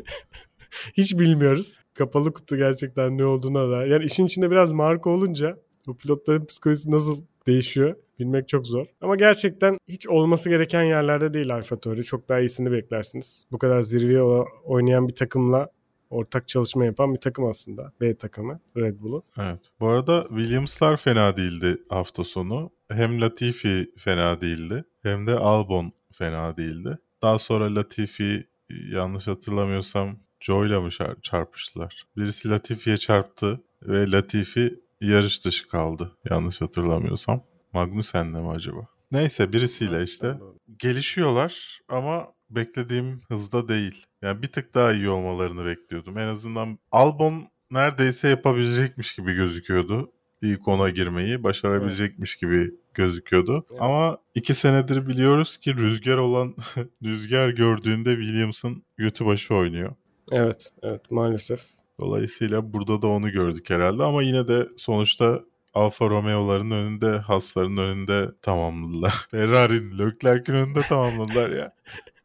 [0.96, 1.78] Hiç bilmiyoruz.
[1.94, 3.86] Kapalı kutu gerçekten ne olduğuna da.
[3.86, 8.86] Yani işin içinde biraz marka olunca bu pilotların psikolojisi nasıl değişiyor bilmek çok zor.
[9.00, 12.04] Ama gerçekten hiç olması gereken yerlerde değil AlphaTauri.
[12.04, 13.46] Çok daha iyisini beklersiniz.
[13.52, 14.22] Bu kadar zirveye
[14.64, 15.70] oynayan bir takımla
[16.10, 17.92] ortak çalışma yapan bir takım aslında.
[18.00, 19.22] B takımı Red Bull'u.
[19.38, 19.60] Evet.
[19.80, 22.70] Bu arada Williams'lar fena değildi hafta sonu.
[22.92, 26.98] Hem Latifi fena değildi hem de Albon fena değildi.
[27.22, 32.06] Daha sonra Latifi yanlış hatırlamıyorsam Joy'la mı çar- çarpıştılar?
[32.16, 36.12] Birisi Latifi'ye çarptı ve Latifi yarış dışı kaldı.
[36.30, 37.42] Yanlış hatırlamıyorsam.
[37.72, 38.86] Magnussen'le mi acaba?
[39.12, 40.38] Neyse birisiyle işte
[40.78, 44.06] gelişiyorlar ama beklediğim hızda değil.
[44.22, 46.18] Yani bir tık daha iyi olmalarını bekliyordum.
[46.18, 50.12] En azından Albon neredeyse yapabilecekmiş gibi gözüküyordu.
[50.42, 53.66] İlk ona girmeyi başarabilecekmiş gibi gözüküyordu.
[53.70, 53.80] Evet.
[53.82, 56.54] Ama iki senedir biliyoruz ki rüzgar olan
[57.04, 59.94] rüzgar gördüğünde Williams'ın götü başı oynuyor.
[60.32, 61.60] Evet, evet maalesef.
[62.00, 68.28] Dolayısıyla burada da onu gördük herhalde ama yine de sonuçta Alfa Romeo'ların önünde, Haas'ların önünde
[68.42, 69.26] tamamladılar.
[69.30, 71.74] Ferrari'nin, Leclerc'in önünde tamamladılar ya.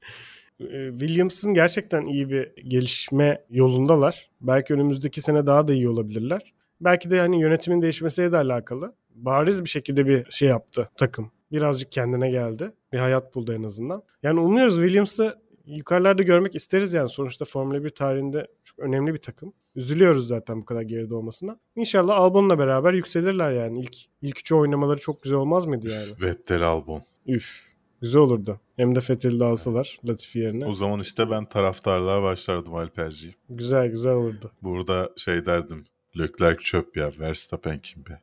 [0.60, 4.30] Ee, Williams'ın gerçekten iyi bir gelişme yolundalar.
[4.42, 6.54] Belki önümüzdeki sene daha da iyi olabilirler.
[6.82, 8.96] Belki de hani yönetimin değişmesiyle de alakalı.
[9.16, 11.32] Bariz bir şekilde bir şey yaptı takım.
[11.52, 12.72] Birazcık kendine geldi.
[12.94, 14.04] Bir hayat buldu en azından.
[14.24, 17.10] Yani umuyoruz Williams'ı yukarılarda görmek isteriz yani.
[17.10, 19.54] Sonuçta Formula 1 tarihinde çok önemli bir takım.
[19.76, 21.60] Üzülüyoruz zaten bu kadar geride olmasına.
[21.76, 23.80] İnşallah Albon'la beraber yükselirler yani.
[23.80, 26.22] İlk, ilk üçü oynamaları çok güzel olmaz mıydı yani?
[26.22, 27.02] Vettel Albon.
[27.28, 27.75] Üf.
[28.06, 28.60] Güzel olurdu.
[28.76, 30.66] Hem de Fethel'i de alsalar Latifi yerine.
[30.66, 33.36] O zaman işte ben taraftarlığa başlardım Alperciğim.
[33.50, 34.52] Güzel güzel olurdu.
[34.62, 35.86] Burada şey derdim.
[36.20, 37.12] Leclerc çöp ya.
[37.20, 38.22] Verstappen kim be?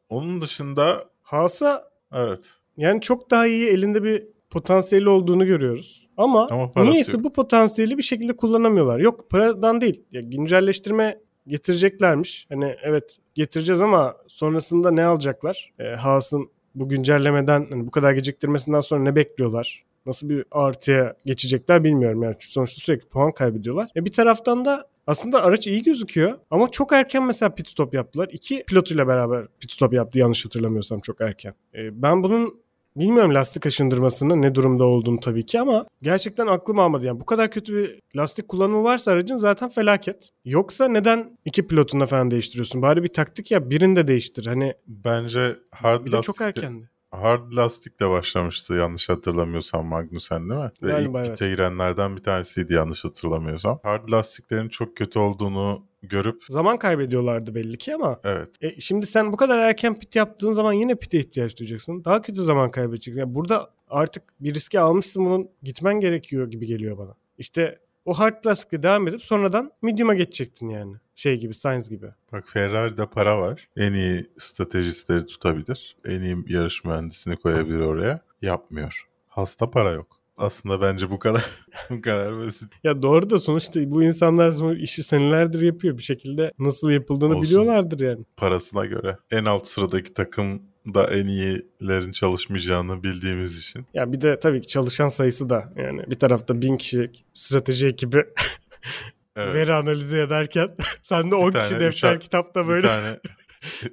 [0.09, 2.51] Onun dışında Haas'a evet.
[2.77, 6.09] yani çok daha iyi elinde bir potansiyeli olduğunu görüyoruz.
[6.17, 7.25] Ama, Ama niyeyse yok.
[7.25, 8.99] bu potansiyeli bir şekilde kullanamıyorlar.
[8.99, 10.05] Yok paradan değil.
[10.13, 11.19] Ya güncelleştirme
[11.49, 12.47] getireceklermiş.
[12.49, 15.73] Hani evet getireceğiz ama sonrasında ne alacaklar?
[15.79, 19.85] E, Haas'ın bu güncellemeden hani bu kadar geciktirmesinden sonra ne bekliyorlar?
[20.07, 22.23] Nasıl bir artıya geçecekler bilmiyorum.
[22.23, 23.89] Yani sonuçta sürekli puan kaybediyorlar.
[23.97, 28.29] E bir taraftan da aslında araç iyi gözüküyor ama çok erken mesela pit stop yaptılar.
[28.33, 31.55] İki pilotuyla beraber pit stop yaptı yanlış hatırlamıyorsam çok erken.
[31.75, 32.61] E, ben bunun
[32.97, 37.07] Bilmiyorum lastik aşındırmasının ne durumda olduğunu tabii ki ama gerçekten aklım almadı.
[37.07, 40.31] Yani bu kadar kötü bir lastik kullanımı varsa aracın zaten felaket.
[40.45, 42.83] Yoksa neden iki pilotunu falan değiştiriyorsun?
[42.83, 44.47] Bari bir taktik yap birini de değiştir.
[44.47, 46.91] Hani Bence hard bir de çok lastik erkendi.
[47.11, 50.71] Hard lastikle başlamıştı yanlış hatırlamıyorsam Magnussen değil mi?
[50.83, 51.39] Ve Galiba ilk evet.
[51.39, 53.81] girenlerden bir tanesiydi yanlış hatırlamıyorsam.
[53.83, 59.33] Hard lastiklerin çok kötü olduğunu görüp Zaman kaybediyorlardı belli ki ama evet e, şimdi sen
[59.33, 62.05] bu kadar erken pit yaptığın zaman yine pite ihtiyaç duyacaksın.
[62.05, 63.21] Daha kötü zaman kaybedeceksin.
[63.21, 67.15] Yani burada artık bir riske almışsın bunun gitmen gerekiyor gibi geliyor bana.
[67.39, 70.97] İşte o hard lastikle devam edip sonradan medium'a geçecektin yani.
[71.15, 72.07] Şey gibi Sainz gibi.
[72.33, 73.69] bak Ferrari'de para var.
[73.77, 75.97] En iyi stratejistleri tutabilir.
[76.05, 78.21] En iyi yarış mühendisini koyabilir oraya.
[78.43, 79.09] Yapmıyor.
[79.29, 80.16] Hasta para yok.
[80.37, 81.45] Aslında bence bu kadar
[81.91, 82.73] bu kadar basit.
[82.85, 85.99] Ya doğru da sonuçta bu insanlar sonuç işi senelerdir yapıyor.
[85.99, 87.43] Bir şekilde nasıl yapıldığını Olsun.
[87.43, 88.25] biliyorlardır yani.
[88.37, 89.17] Parasına göre.
[89.31, 90.63] En alt sıradaki takım
[90.95, 93.87] da en iyilerin çalışmayacağını bildiğimiz için.
[93.95, 98.25] Ya bir de tabii ki çalışan sayısı da yani bir tarafta bin kişi strateji ekibi
[99.37, 99.55] Evet.
[99.55, 100.69] veri analizi ederken
[101.03, 103.19] sen de 10 tane, kişi defter ar- kitapta Bir böyle tane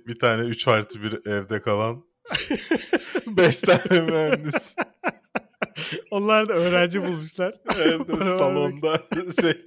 [0.08, 2.04] bir tane 3 artı 1 evde kalan
[3.28, 4.76] 5 tane mühendis.
[6.12, 7.54] onlar da öğrenci bulmuşlar.
[7.78, 8.18] Vermek.
[8.18, 9.02] salonda
[9.42, 9.64] şey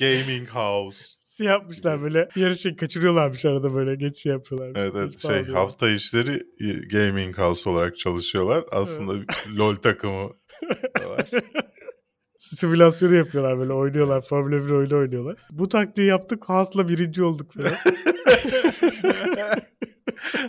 [0.00, 1.04] Gaming house.
[1.36, 4.72] Şey yapmışlar böyle yarışı kaçırıyorlarmış arada böyle geçiş yapıyorlar.
[4.76, 6.42] Evet, evet şey hafta işleri
[6.92, 8.64] gaming house olarak çalışıyorlar.
[8.72, 10.30] Aslında bir LoL takımı
[11.04, 11.30] var.
[12.38, 14.20] Simülasyonu yapıyorlar böyle oynuyorlar.
[14.20, 15.36] Formula 1 oyunu oynuyorlar.
[15.50, 16.44] Bu taktiği yaptık.
[16.48, 17.72] Haas'la birinci olduk falan.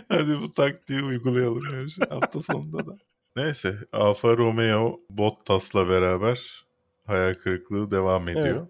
[0.08, 2.96] Hadi bu taktiği uygulayalım yani şu hafta sonunda da.
[3.36, 6.64] Neyse Alfa Romeo Bottas'la beraber
[7.06, 8.66] hayal kırıklığı devam ediyor.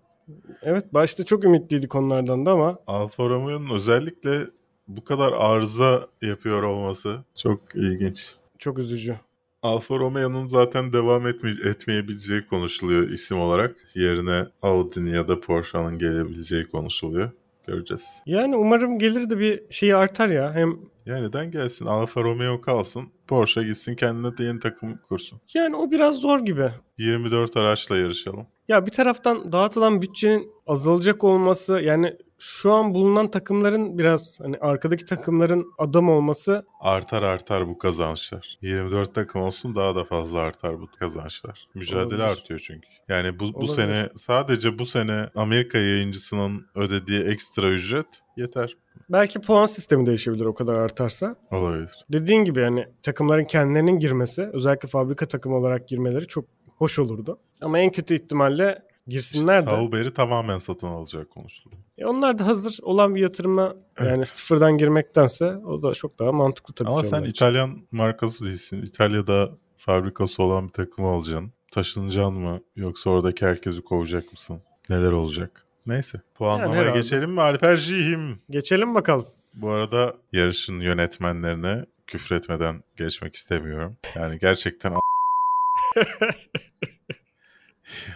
[0.63, 4.47] Evet başta çok ümitliydik onlardan da ama Alfa Romeo'nun özellikle
[4.89, 8.35] bu kadar arıza yapıyor olması çok ilginç.
[8.59, 9.17] çok üzücü.
[9.63, 13.77] Alfa Romeo'nun zaten devam etme, etmeyebileceği konuşuluyor isim olarak.
[13.95, 17.31] Yerine Audi'nin ya da Porsche'nin gelebileceği konuşuluyor.
[17.67, 18.23] Göreceğiz.
[18.27, 20.55] Yani umarım gelir de bir şeyi artar ya.
[20.55, 21.87] Hem Ya neden gelsin?
[21.87, 23.09] Alfa Romeo kalsın.
[23.29, 25.41] Porsche gitsin kendine de yeni takım kursun.
[25.55, 26.71] yani o biraz zor gibi.
[26.99, 28.47] 24 araçla yarışalım.
[28.69, 35.05] Ya bir taraftan dağıtılan bütçenin azalacak olması yani şu an bulunan takımların biraz hani arkadaki
[35.05, 38.59] takımların adam olması Artar artar bu kazançlar.
[38.63, 41.69] 24 takım olsun daha da fazla artar bu kazançlar.
[41.75, 42.21] Mücadele Olabilir.
[42.21, 42.89] artıyor çünkü.
[43.09, 43.75] Yani bu, bu Olabilir.
[43.75, 48.07] sene sadece bu sene Amerika yayıncısının ödediği ekstra ücret
[48.37, 48.77] yeter.
[49.09, 51.37] belki puan sistemi değişebilir o kadar artarsa.
[51.51, 51.91] Olabilir.
[52.13, 56.45] Dediğin gibi yani takımların kendilerinin girmesi özellikle fabrika takımı olarak girmeleri çok
[56.77, 57.39] hoş olurdu.
[57.61, 59.71] Ama en kötü ihtimalle girsinler de.
[59.71, 61.83] Sauber'i tamamen satın alacak konuşuluyor.
[61.99, 63.63] E onlar da hazır olan bir yatırıma
[64.01, 64.29] yani Evet.
[64.29, 67.31] sıfırdan girmektense o da çok daha mantıklı tabii Ama sen için.
[67.31, 68.83] İtalyan markası değilsin.
[68.83, 71.53] İtalya'da fabrikası olan bir takımı alacaksın.
[71.73, 72.61] Taşınacaksın mı?
[72.77, 74.63] Yoksa oradaki herkesi kovacak mısın?
[74.91, 75.67] Neler olacak?
[75.87, 76.21] Neyse.
[76.35, 76.99] Puanlamaya herhalde.
[76.99, 78.39] geçelim mi Alperciğim?
[78.51, 79.27] Geçelim bakalım.
[79.55, 83.97] Bu arada yarışın yönetmenlerine küfretmeden geçmek istemiyorum.
[84.15, 84.93] Yani gerçekten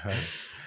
[0.04, 0.14] Yani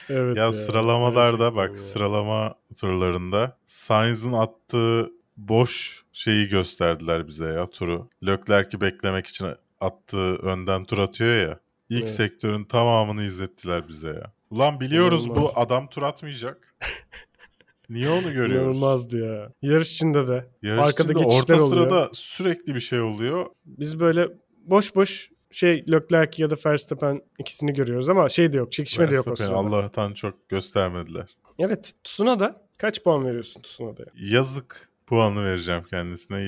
[0.09, 1.77] Evet ya sıralamalarda gerçekten bak ya.
[1.77, 8.09] sıralama turlarında Sainz'ın attığı boş şeyi gösterdiler bize ya turu.
[8.25, 9.47] Leclerc'i beklemek için
[9.79, 11.59] attığı önden tur atıyor ya.
[11.89, 12.09] İlk Evet.
[12.09, 14.31] sektörün tamamını izlettiler bize ya.
[14.49, 15.43] Ulan biliyoruz İnanılmaz.
[15.55, 16.75] bu adam tur atmayacak.
[17.89, 18.77] Niye onu görüyoruz?
[18.77, 19.51] İnanılmazdı ya.
[19.61, 20.45] Yarış içinde de.
[20.61, 21.67] Yarış Arkada içinde orta oluyor.
[21.69, 23.45] sırada sürekli bir şey oluyor.
[23.65, 24.27] Biz böyle
[24.65, 28.71] boş boş şey Leclerc ya da Verstappen ikisini görüyoruz ama şey de yok.
[28.71, 29.55] Çekişme de yok o sırada.
[29.55, 31.37] Allah'tan çok göstermediler.
[31.59, 34.09] Evet Tsunoda kaç puan veriyorsun Tsunoda'ya?
[34.15, 36.41] Yazık puanı vereceğim kendisine.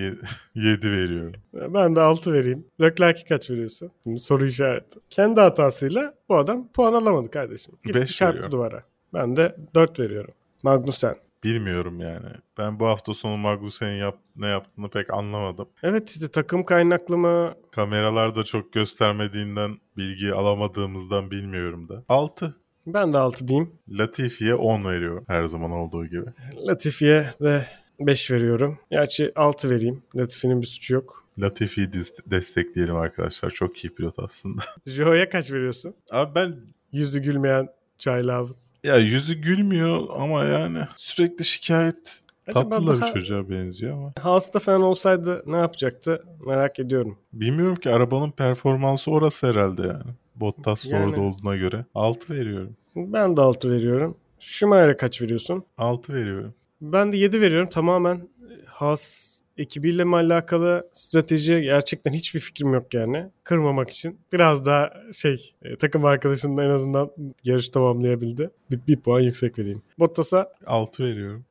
[0.56, 1.34] 7 veriyorum.
[1.54, 2.66] Ben de 6 vereyim.
[2.82, 3.92] Leclerc'e kaç veriyorsun?
[4.04, 5.00] Şimdi soru işareti.
[5.10, 7.76] Kendi hatasıyla bu adam puan alamadı kardeşim.
[7.84, 8.52] Gitti Beş çarptı veriyorum.
[8.52, 8.84] duvara.
[9.14, 10.34] Ben de 4 veriyorum.
[10.64, 11.16] Magnussen.
[11.46, 12.30] Bilmiyorum yani.
[12.58, 15.68] Ben bu hafta sonu Magnussen'in yap, ne yaptığını pek anlamadım.
[15.84, 17.54] Evet işte takım kaynaklı mı?
[17.72, 22.04] Kameralarda çok göstermediğinden bilgi alamadığımızdan bilmiyorum da.
[22.10, 22.56] 6.
[22.88, 23.72] Ben de 6 diyeyim.
[23.90, 26.26] Latifi'ye 10 veriyorum her zaman olduğu gibi.
[26.68, 27.68] Latifi'ye de
[28.00, 28.80] 5 veriyorum.
[28.92, 30.04] Gerçi 6 vereyim.
[30.16, 31.26] Latifi'nin bir suçu yok.
[31.40, 31.92] Latifi'yi
[32.26, 33.50] destekleyelim arkadaşlar.
[33.50, 34.62] Çok iyi pilot aslında.
[34.86, 35.96] Joe'ya kaç veriyorsun?
[36.12, 36.56] Abi ben
[36.92, 37.68] Yüzü gülmeyen
[37.98, 38.62] çaylağımız.
[38.86, 42.20] Ya yüzü gülmüyor ama yani sürekli şikayet.
[42.48, 44.14] Acaba Tatlı da daha- bir çocuğa benziyor ama.
[44.20, 47.18] Haas'ta falan olsaydı ne yapacaktı merak ediyorum.
[47.34, 50.12] Bilmiyorum ki arabanın performansı orası herhalde yani.
[50.36, 51.06] Bottas da Yani.
[51.06, 51.86] orada olduğuna göre.
[51.96, 52.76] 6 veriyorum.
[52.96, 54.18] Ben de 6 veriyorum.
[54.40, 55.64] Schumacher'e kaç veriyorsun?
[55.78, 56.54] 6 veriyorum.
[56.82, 57.70] Ben de 7 veriyorum.
[57.70, 58.28] Tamamen
[58.66, 63.26] Haas ekibiyle mi alakalı strateji gerçekten hiçbir fikrim yok yani.
[63.44, 64.20] Kırmamak için.
[64.34, 67.12] Biraz daha şey e, takım arkadaşının en azından
[67.44, 68.50] yarış tamamlayabildi.
[68.72, 69.82] Bir, bir puan yüksek vereyim.
[70.00, 71.46] Bottas'a 6 veriyorum.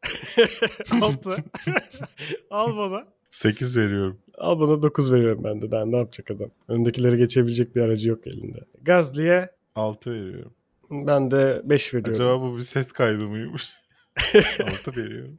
[1.02, 1.30] 6.
[2.50, 3.04] Al bana.
[3.30, 4.18] 8 veriyorum.
[4.38, 5.70] Al bana 9 veriyorum ben de.
[5.70, 6.50] Daha ne yapacak adam?
[6.68, 8.58] Öndekileri geçebilecek bir aracı yok elinde.
[8.82, 10.52] Gazli'ye 6 veriyorum.
[10.90, 12.12] ben de 5 veriyorum.
[12.22, 13.72] Acaba bu bir ses kaydı mıymış?
[14.62, 15.38] 6 veriyorum.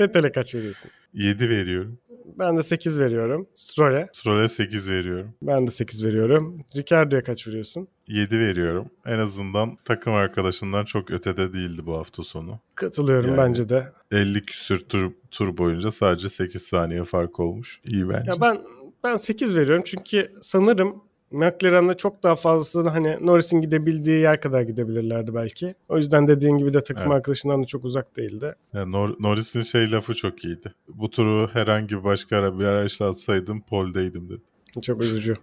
[0.00, 0.90] Vettel'e kaç veriyorsun?
[1.14, 1.98] 7 veriyorum.
[2.38, 3.46] Ben de 8 veriyorum.
[3.54, 5.34] Stroll'e Stroll'e 8 veriyorum.
[5.42, 6.64] ben de 8 veriyorum.
[6.76, 7.88] Ricardo'ya kaç veriyorsun?
[8.08, 8.90] 7 veriyorum.
[9.06, 12.58] En azından takım arkadaşından çok ötede değildi bu hafta sonu.
[12.74, 13.92] Katılıyorum Yani- bence de.
[14.10, 17.80] 50 küsür tur, tur boyunca sadece 8 saniye fark olmuş.
[17.84, 18.30] İyi bence.
[18.30, 18.60] Ya ben
[19.04, 21.02] ben 8 veriyorum çünkü sanırım
[21.32, 25.74] McLaren'de çok daha fazlasını hani Norris'in gidebildiği yer kadar gidebilirlerdi belki.
[25.88, 27.12] O yüzden dediğin gibi de takım Evet.
[27.16, 28.54] arkadaşından da çok uzak değildi.
[28.72, 30.72] Yani Nor- Norris'in şey lafı çok iyiydi.
[30.88, 34.40] Bu turu herhangi bir başka araçla atsaydım poldeydim dedi.
[34.82, 35.34] Çok üzücü.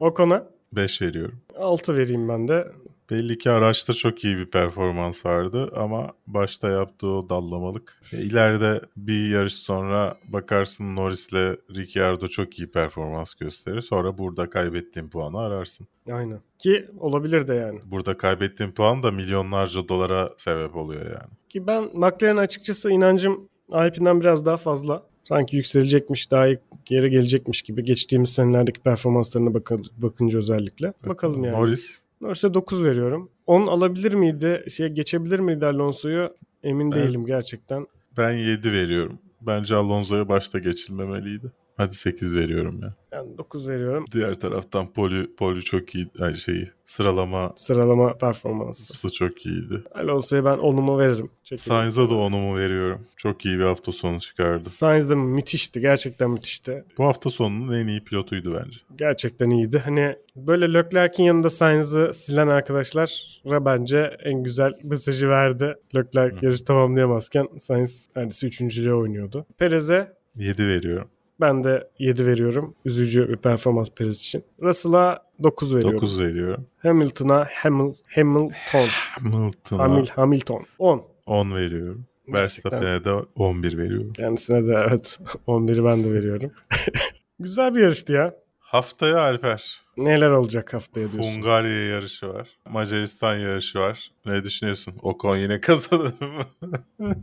[0.00, 1.38] o konu 5 veriyorum.
[1.56, 2.68] 6 vereyim ben de.
[3.10, 8.00] Belli ki araçta çok iyi bir performans vardı ama başta yaptığı o dallamalık.
[8.12, 13.80] E, ileride bir yarış sonra bakarsın Norris'le Ricciardo çok iyi performans gösterir.
[13.80, 15.86] Sonra burada kaybettiğin puanı ararsın.
[16.12, 16.40] Aynen.
[16.58, 17.80] Ki olabilir de yani.
[17.84, 21.30] Burada kaybettiğin puan da milyonlarca dolara sebep oluyor yani.
[21.48, 25.02] Ki ben McLaren açıkçası inancım Alpine'den biraz daha fazla.
[25.24, 30.92] Sanki yükselecekmiş, daha iyi yere gelecekmiş gibi geçtiğimiz senelerdeki performanslarına bakın, bakınca özellikle.
[31.06, 31.56] Bakalım yani.
[31.56, 33.30] Norris Norris'e 9 veriyorum.
[33.46, 36.36] 10 alabilir miydi, şeye geçebilir miydi Alonso'yu?
[36.62, 37.86] Emin Ben- değilim gerçekten.
[38.16, 39.18] ben 7 veriyorum.
[39.40, 41.52] Bence Alonso'ya başta geçilmemeliydi.
[41.78, 42.94] Hadi 8 veriyorum ya.
[43.12, 44.04] Ben 9 veriyorum.
[44.12, 46.06] Diğer taraftan Poli, Poli çok iyi.
[46.18, 49.12] Yani şeyi sıralama Sıralama performansı.
[49.12, 49.82] çok iyiydi.
[49.94, 51.30] Alonso'ya ben 10'umu veririm.
[51.56, 53.06] Sainz'a da onumu veriyorum.
[53.16, 54.68] Çok iyi bir hafta sonu çıkardı.
[54.68, 55.80] Sainz de müthişti.
[55.80, 56.84] Gerçekten müthişti.
[56.98, 58.78] Bu hafta sonunun en iyi pilotuydu bence.
[58.96, 59.78] Gerçekten iyiydi.
[59.78, 65.74] Hani böyle Leclerc'in yanında Sainz'ı silen arkadaşlara bence en güzel mesajı verdi.
[65.96, 69.46] Leclerc yarışı tamamlayamazken Sainz neredeyse üçüncülüğe oynuyordu.
[69.58, 71.08] Perez'e 7 veriyorum.
[71.40, 72.74] Ben de 7 veriyorum.
[72.84, 74.44] Üzücü bir performans Perez için.
[74.62, 75.96] Russell'a 9 veriyorum.
[75.96, 76.66] 9 veriyorum.
[76.78, 78.86] Hamilton'a Hamil, Hamilton.
[79.20, 80.64] Hamilton'a Hamil, Hamilton.
[80.78, 81.02] 10.
[81.26, 82.06] 10 veriyorum.
[82.28, 84.12] Verstappen'e de 11 veriyorum.
[84.12, 86.50] Kendisine de evet 11'i ben de veriyorum.
[87.40, 88.34] Güzel bir yarıştı ya.
[88.58, 89.80] Haftaya Alper.
[89.96, 91.34] Neler olacak haftaya diyorsun?
[91.34, 92.48] Hungarya yarışı var.
[92.70, 94.10] Macaristan yarışı var.
[94.26, 94.94] Ne düşünüyorsun?
[95.02, 96.70] Ocon yine kazanır mı?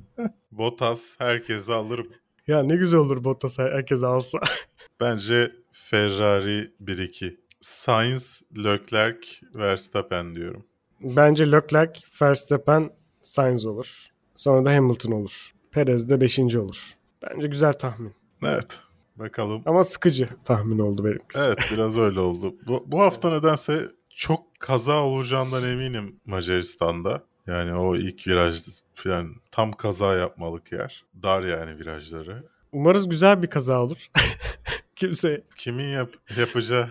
[0.51, 2.05] Bottas herkesi alır.
[2.47, 4.39] Ya ne güzel olur Bottas herkes alsa.
[4.99, 7.37] Bence Ferrari 1-2.
[7.61, 9.19] Sainz, Leclerc,
[9.55, 10.65] Verstappen diyorum.
[11.01, 12.89] Bence Leclerc, Verstappen,
[13.21, 14.07] Sainz olur.
[14.35, 15.51] Sonra da Hamilton olur.
[15.71, 16.39] Perez de 5.
[16.39, 16.95] olur.
[17.23, 18.13] Bence güzel tahmin.
[18.43, 18.79] Evet.
[19.15, 19.61] Bakalım.
[19.65, 21.39] Ama sıkıcı tahmin oldu benimkisi.
[21.45, 22.55] Evet biraz öyle oldu.
[22.67, 27.23] Bu, bu hafta nedense çok kaza olacağından eminim Macaristan'da.
[27.47, 28.61] Yani o ilk viraj
[29.05, 31.03] yani tam kaza yapmalık yer.
[31.23, 32.43] Dar yani virajları.
[32.71, 34.07] Umarız güzel bir kaza olur.
[34.95, 35.43] Kimse.
[35.57, 36.89] Kimin yap yapacağı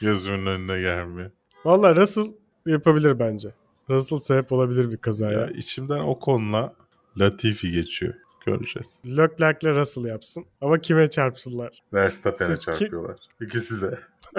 [0.00, 1.30] gözümün önüne gelmiyor.
[1.64, 2.26] Valla Russell
[2.66, 3.54] yapabilir bence.
[3.90, 5.40] Russell sebep olabilir bir kazaya.
[5.40, 6.74] Ya içimden o konuda
[7.18, 8.14] Latifi geçiyor.
[8.46, 8.88] Göreceğiz.
[9.06, 10.46] Leclerc'le Russell yapsın.
[10.60, 11.82] Ama kime çarpsınlar?
[11.92, 13.16] Verstappen'e çarpıyorlar.
[13.40, 13.98] İkisi de.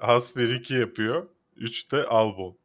[0.00, 1.26] Has 1-2 yapıyor.
[1.56, 2.56] 3'te Albon.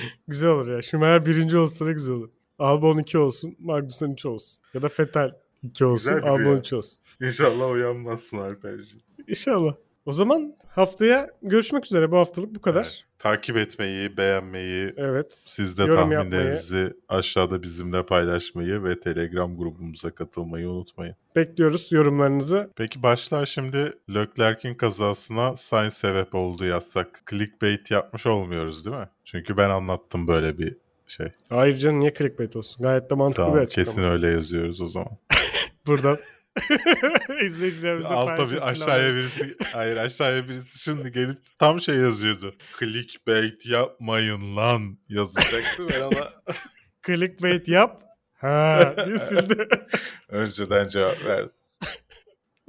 [0.28, 0.82] Güzel olur ya.
[0.82, 2.28] Schumacher birinci olsa ne güzel olur.
[2.58, 3.56] Albon 2 olsun.
[3.58, 4.62] Magnussen 3 olsun.
[4.74, 6.12] Ya da Vettel 2 olsun.
[6.12, 6.58] Albon rüya.
[6.58, 6.98] 3 olsun.
[7.20, 9.02] İnşallah uyanmazsın Alperciğim.
[9.28, 9.74] İnşallah.
[10.06, 12.10] O zaman haftaya görüşmek üzere.
[12.10, 12.82] Bu haftalık bu kadar.
[12.82, 13.02] Evet.
[13.18, 15.32] Takip etmeyi, beğenmeyi, Evet.
[15.32, 21.14] siz de tahminlerinizi aşağıda bizimle paylaşmayı ve Telegram grubumuza katılmayı unutmayın.
[21.36, 22.70] Bekliyoruz yorumlarınızı.
[22.76, 27.22] Peki başlar şimdi Leclerc'in kazasına Sainz sebep oldu yazsak.
[27.30, 29.08] Clickbait yapmış olmuyoruz değil mi?
[29.24, 30.76] Çünkü ben anlattım böyle bir
[31.06, 31.26] şey.
[31.48, 32.82] Hayır canım niye clickbait olsun?
[32.82, 33.84] Gayet de mantıklı bir Tamam açıklama.
[33.86, 35.10] kesin öyle yazıyoruz o zaman.
[35.86, 36.16] Buradan.
[37.42, 42.54] İzleyicilerimizle Altta bir aşağıya birisi hayır aşağıya birisi şimdi gelip tam şey yazıyordu.
[42.78, 46.32] Clickbait yapmayın lan yazacaktı ben ona
[47.06, 48.02] Clickbait yap.
[48.34, 49.68] Ha diye sildi.
[50.28, 51.52] önceden cevap verdim.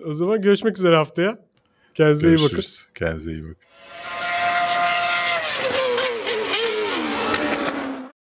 [0.06, 1.40] o zaman görüşmek üzere haftaya.
[1.94, 2.42] Kendinize iyi bakın.
[2.42, 2.88] Görüşürüz.
[2.96, 3.58] Kendinize iyi bakın.